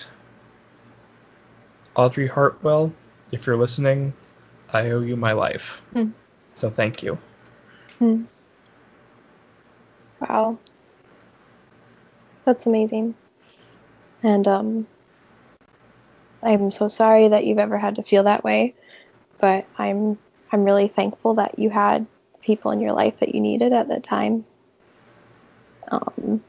Audrey 1.95 2.27
Hartwell, 2.27 2.93
if 3.31 3.47
you're 3.47 3.57
listening, 3.57 4.15
I 4.73 4.91
owe 4.91 5.01
you 5.01 5.17
my 5.17 5.33
life. 5.33 5.83
Hmm. 5.93 6.11
So 6.55 6.71
thank 6.71 7.03
you. 7.03 7.19
Hmm. 7.99 8.25
Wow. 10.21 10.59
That's 12.45 12.67
amazing. 12.67 13.15
And 14.23 14.49
um 14.49 14.87
I'm 16.43 16.71
so 16.71 16.89
sorry 16.89 17.29
that 17.29 17.47
you've 17.47 17.59
ever 17.59 17.79
had 17.79 17.97
to 17.97 18.03
feel 18.03 18.25
that 18.25 18.45
way, 18.45 18.75
but 19.39 19.67
I'm 19.79 20.19
I'm 20.53 20.65
really 20.65 20.89
thankful 20.89 21.35
that 21.35 21.59
you 21.59 21.71
had 21.71 22.07
people 22.43 22.71
in 22.71 22.81
your 22.81 22.93
life 22.93 23.21
that 23.21 23.35
you 23.35 23.41
needed 23.41 23.73
at 23.73 23.89
that 23.89 24.05
time. 24.05 24.45
Um 25.91 26.43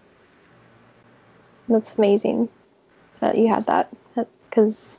that's 1.67 1.97
amazing 1.97 2.49
that 3.19 3.37
you 3.37 3.47
had 3.47 3.65
that 3.65 3.91
because 4.49 4.89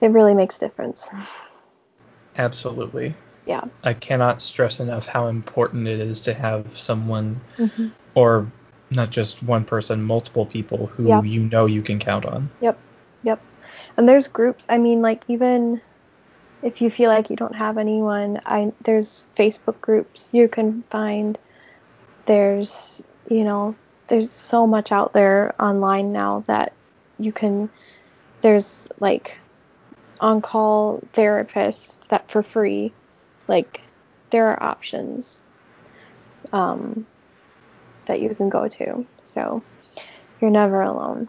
it 0.00 0.08
really 0.08 0.34
makes 0.34 0.56
a 0.56 0.60
difference. 0.60 1.10
Absolutely. 2.36 3.14
Yeah. 3.46 3.62
I 3.84 3.94
cannot 3.94 4.42
stress 4.42 4.80
enough 4.80 5.06
how 5.06 5.28
important 5.28 5.86
it 5.86 6.00
is 6.00 6.22
to 6.22 6.34
have 6.34 6.76
someone, 6.76 7.40
Mm-hmm. 7.58 7.88
or 8.14 8.50
not 8.90 9.10
just 9.10 9.42
one 9.42 9.64
person, 9.64 10.02
multiple 10.02 10.46
people 10.46 10.86
who 10.86 11.24
you 11.24 11.40
know 11.40 11.66
you 11.66 11.82
can 11.82 11.98
count 11.98 12.26
on. 12.26 12.50
Yep. 12.60 12.78
Yep. 13.22 13.42
And 13.96 14.08
there's 14.08 14.28
groups. 14.28 14.66
I 14.68 14.78
mean, 14.78 15.00
like 15.00 15.22
even 15.28 15.80
if 16.62 16.80
you 16.82 16.90
feel 16.90 17.10
like 17.10 17.30
you 17.30 17.36
don't 17.36 17.54
have 17.54 17.78
anyone, 17.78 18.40
I 18.44 18.72
there's 18.82 19.26
Facebook 19.36 19.80
groups 19.80 20.30
you 20.32 20.48
can 20.48 20.82
find. 20.90 21.38
There's, 22.26 23.02
you 23.28 23.44
know, 23.44 23.74
there's 24.08 24.30
so 24.30 24.66
much 24.66 24.92
out 24.92 25.12
there 25.12 25.54
online 25.60 26.12
now 26.12 26.44
that 26.46 26.72
you 27.18 27.32
can 27.32 27.70
there's 28.40 28.88
like 29.00 29.38
on-call 30.20 31.02
therapists 31.14 31.96
that 32.08 32.30
for 32.30 32.42
free. 32.42 32.92
Like 33.48 33.80
there 34.30 34.48
are 34.48 34.62
options 34.62 35.42
um 36.52 37.06
that 38.06 38.20
you 38.20 38.34
can 38.34 38.48
go 38.48 38.68
to. 38.68 39.06
So 39.22 39.62
you're 40.40 40.50
never 40.50 40.82
alone. 40.82 41.28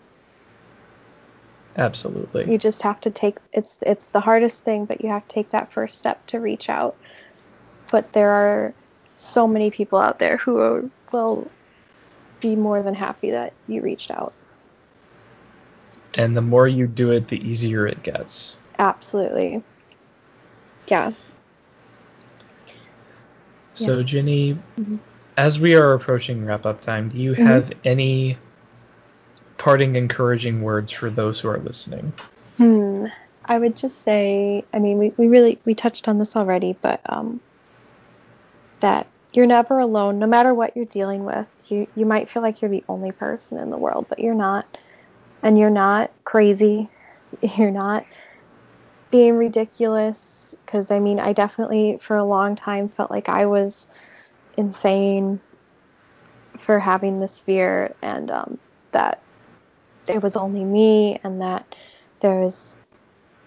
Absolutely. 1.77 2.49
you 2.49 2.57
just 2.57 2.83
have 2.83 3.01
to 3.01 3.11
take 3.11 3.37
it's 3.51 3.79
it's 3.81 4.07
the 4.07 4.21
hardest 4.21 4.63
thing 4.63 4.85
but 4.85 5.01
you 5.01 5.09
have 5.09 5.27
to 5.27 5.33
take 5.33 5.51
that 5.51 5.73
first 5.73 5.97
step 5.97 6.25
to 6.27 6.39
reach 6.39 6.69
out 6.69 6.95
but 7.91 8.13
there 8.13 8.29
are 8.29 8.73
so 9.15 9.47
many 9.47 9.71
people 9.71 9.99
out 9.99 10.19
there 10.19 10.37
who 10.37 10.57
are, 10.57 10.83
will 11.11 11.49
be 12.41 12.55
more 12.55 12.81
than 12.83 12.93
happy 12.93 13.31
that 13.31 13.53
you 13.67 13.81
reached 13.81 14.11
out 14.11 14.33
And 16.17 16.35
the 16.35 16.41
more 16.41 16.67
you 16.67 16.87
do 16.87 17.11
it, 17.11 17.27
the 17.27 17.37
easier 17.47 17.85
it 17.87 18.03
gets. 18.03 18.57
absolutely 18.79 19.61
yeah 20.87 21.11
So, 23.73 24.03
Jenny, 24.03 24.57
Mhm. 24.79 24.99
as 25.37 25.59
we 25.59 25.75
are 25.75 25.93
approaching 25.93 26.45
wrap 26.45 26.65
up 26.65 26.79
time, 26.81 27.09
do 27.09 27.19
you 27.19 27.33
Mhm. 27.33 27.45
have 27.45 27.73
any 27.83 28.37
parting 29.57 29.95
encouraging 29.95 30.61
words 30.61 30.91
for 30.91 31.09
those 31.09 31.39
who 31.39 31.49
are 31.49 31.57
listening? 31.59 32.13
hmm 32.57 33.05
i 33.45 33.57
would 33.59 33.75
just 33.75 34.01
say 34.01 34.63
i 34.73 34.79
mean 34.79 34.97
we, 34.97 35.13
we 35.17 35.27
really 35.27 35.59
we 35.65 35.75
touched 35.75 36.07
on 36.07 36.17
this 36.17 36.35
already 36.35 36.77
but 36.81 37.01
um 37.05 37.41
that 38.85 39.07
you're 39.33 39.47
never 39.47 39.79
alone. 39.79 40.19
No 40.19 40.27
matter 40.27 40.53
what 40.53 40.75
you're 40.75 40.85
dealing 40.85 41.25
with 41.25 41.71
you 41.71 41.87
you 41.95 42.05
might 42.05 42.29
feel 42.29 42.41
like 42.41 42.61
you're 42.61 42.71
the 42.71 42.83
only 42.87 43.11
person 43.11 43.57
in 43.57 43.69
the 43.69 43.77
world 43.77 44.05
but 44.07 44.19
you're 44.19 44.35
not. 44.35 44.77
And 45.43 45.59
you're 45.59 45.69
not 45.69 46.11
crazy. 46.23 46.89
You're 47.57 47.71
not 47.71 48.05
being 49.11 49.35
ridiculous 49.35 50.55
because 50.65 50.89
i 50.89 50.99
mean 50.99 51.19
i 51.19 51.31
definitely 51.31 51.97
for 51.97 52.17
a 52.17 52.23
long 52.23 52.55
time 52.55 52.89
felt 52.89 53.11
like 53.11 53.29
i 53.29 53.45
was 53.45 53.87
insane 54.57 55.39
for 56.59 56.79
having 56.79 57.19
this 57.19 57.39
fear 57.39 57.93
and 58.01 58.31
um, 58.31 58.57
that 58.91 59.21
it 60.07 60.21
was 60.21 60.35
only 60.35 60.63
me 60.63 61.19
and 61.23 61.41
that 61.41 61.75
there 62.19 62.41
was 62.41 62.77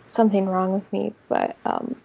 something 0.06 0.46
wrong 0.46 0.72
with 0.72 0.90
me. 0.92 1.14
But 1.28 1.56
um, 1.64 1.96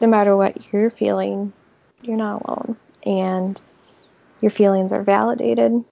no 0.00 0.08
matter 0.08 0.36
what 0.36 0.72
you're 0.72 0.90
feeling, 0.90 1.52
you're 2.02 2.16
not 2.16 2.42
alone. 2.42 2.76
And 3.04 3.60
your 4.40 4.50
feelings 4.50 4.92
are 4.92 5.02
validated. 5.02 5.84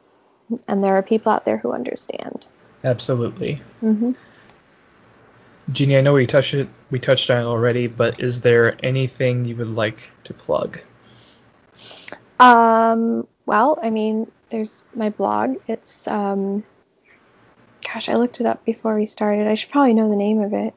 And 0.69 0.85
there 0.85 0.97
are 0.97 1.03
people 1.03 1.33
out 1.33 1.45
there 1.45 1.57
who 1.57 1.73
understand. 1.73 2.47
Absolutely. 2.85 3.61
Mm-hmm. 3.83 4.13
Jenny, 5.73 5.97
I 5.97 6.01
know 6.01 6.13
we 6.13 6.27
touched 6.27 6.55
it, 6.55 6.69
we 6.91 7.01
touched 7.01 7.29
on 7.31 7.43
it 7.43 7.47
already, 7.49 7.89
but 7.89 8.21
is 8.21 8.41
there 8.41 8.77
anything 8.85 9.45
you 9.45 9.57
would 9.57 9.75
like 9.75 10.13
to 10.25 10.33
plug? 10.33 10.81
Um, 12.39 13.27
well, 13.47 13.79
I 13.83 13.91
mean, 13.91 14.31
there's 14.51 14.85
my 14.95 15.11
blog. 15.11 15.57
It's 15.67 16.07
um, 16.07 16.63
gosh, 17.93 18.09
I 18.09 18.15
looked 18.15 18.41
it 18.41 18.47
up 18.47 18.65
before 18.65 18.95
we 18.95 19.07
started. 19.07 19.47
I 19.47 19.55
should 19.55 19.71
probably 19.71 19.95
know 19.95 20.09
the 20.09 20.17
name 20.17 20.41
of 20.41 20.53
it. 20.53 20.75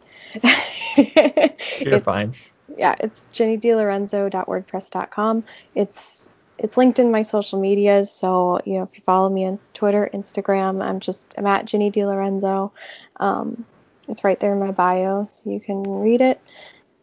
You're 1.85 1.99
fine. 1.99 2.35
Yeah, 2.79 2.95
it's 2.97 3.21
jennydlorenzo.wordpress.com. 3.33 5.43
It's 5.75 6.31
it's 6.57 6.77
linked 6.77 6.99
in 6.99 7.11
my 7.11 7.23
social 7.23 7.59
medias, 7.59 8.09
so 8.09 8.61
you 8.65 8.77
know 8.77 8.83
if 8.83 8.97
you 8.97 9.03
follow 9.03 9.27
me 9.29 9.45
on 9.45 9.59
Twitter, 9.73 10.09
Instagram, 10.13 10.81
I'm 10.81 11.01
just 11.01 11.35
I'm 11.37 11.45
at 11.45 11.65
Jenny 11.65 11.91
DiLorenzo. 11.91 12.71
Um, 13.17 13.65
it's 14.07 14.23
right 14.23 14.39
there 14.39 14.53
in 14.53 14.59
my 14.59 14.71
bio, 14.71 15.27
so 15.29 15.49
you 15.49 15.59
can 15.59 15.83
read 15.83 16.21
it, 16.21 16.39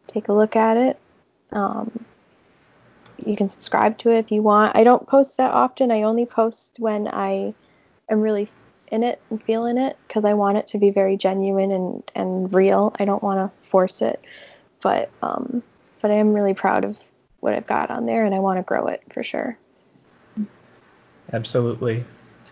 take 0.06 0.28
a 0.28 0.32
look 0.32 0.56
at 0.56 0.78
it. 0.78 0.98
Um, 1.52 2.06
you 3.18 3.36
can 3.36 3.50
subscribe 3.50 3.98
to 3.98 4.10
it 4.10 4.18
if 4.18 4.32
you 4.32 4.42
want. 4.42 4.74
I 4.76 4.82
don't 4.82 5.06
post 5.06 5.36
that 5.36 5.52
often. 5.52 5.90
I 5.90 6.00
only 6.02 6.24
post 6.24 6.76
when 6.78 7.06
I 7.06 7.52
am 8.08 8.22
really 8.22 8.48
in 8.88 9.02
it 9.02 9.20
and 9.28 9.42
feeling 9.42 9.76
it 9.76 9.98
because 10.06 10.24
I 10.24 10.32
want 10.34 10.56
it 10.56 10.68
to 10.68 10.78
be 10.78 10.88
very 10.90 11.18
genuine 11.18 11.70
and, 11.70 12.02
and 12.14 12.54
real. 12.54 12.96
I 12.98 13.04
don't 13.04 13.22
want 13.22 13.40
to 13.40 13.50
force 13.68 14.00
it, 14.00 14.24
but 14.87 15.11
um, 15.20 15.64
but 16.01 16.12
I 16.12 16.14
am 16.14 16.33
really 16.33 16.55
proud 16.55 16.85
of 16.85 17.03
what 17.40 17.55
I've 17.55 17.66
got 17.66 17.90
on 17.90 18.07
there 18.07 18.25
and 18.25 18.33
I 18.33 18.38
want 18.38 18.61
to 18.61 18.62
grow 18.62 18.87
it 18.87 19.03
for 19.12 19.25
sure. 19.25 19.59
Absolutely. 21.33 22.05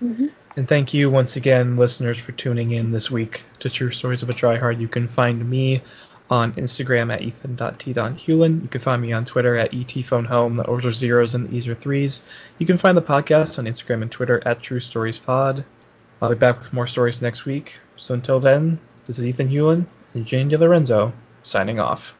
Mm-hmm. 0.02 0.26
And 0.56 0.68
thank 0.68 0.92
you 0.92 1.10
once 1.10 1.36
again, 1.36 1.76
listeners, 1.76 2.18
for 2.18 2.32
tuning 2.32 2.72
in 2.72 2.90
this 2.90 3.08
week 3.08 3.44
to 3.60 3.70
True 3.70 3.92
Stories 3.92 4.24
of 4.24 4.30
a 4.30 4.32
Dry 4.32 4.58
Tryhard. 4.58 4.80
You 4.80 4.88
can 4.88 5.06
find 5.06 5.48
me 5.48 5.82
on 6.28 6.54
Instagram 6.54 7.14
at 7.14 7.22
ethan.t.hewlin. 7.22 8.62
You 8.62 8.68
can 8.68 8.80
find 8.80 9.00
me 9.00 9.12
on 9.12 9.24
Twitter 9.24 9.56
at 9.56 9.70
etphoneHome. 9.70 10.56
The 10.56 10.66
O's 10.66 10.86
are 10.86 10.90
zeros 10.90 11.36
and 11.36 11.48
the 11.48 11.56
E's 11.56 11.68
are 11.68 11.74
threes. 11.76 12.24
You 12.58 12.66
can 12.66 12.78
find 12.78 12.96
the 12.96 13.02
podcast 13.02 13.60
on 13.60 13.66
Instagram 13.66 14.02
and 14.02 14.10
Twitter 14.10 14.42
at 14.44 14.60
True 14.60 14.80
Stories 14.80 15.18
Pod. 15.18 15.64
I'll 16.20 16.30
be 16.30 16.34
back 16.34 16.58
with 16.58 16.72
more 16.72 16.88
stories 16.88 17.22
next 17.22 17.44
week. 17.44 17.78
So 17.94 18.12
until 18.12 18.40
then, 18.40 18.80
this 19.06 19.20
is 19.20 19.24
Ethan 19.24 19.50
Hewlin 19.50 19.86
and 20.14 20.26
Jane 20.26 20.50
DeLorenzo 20.50 21.12
signing 21.44 21.78
off. 21.78 22.16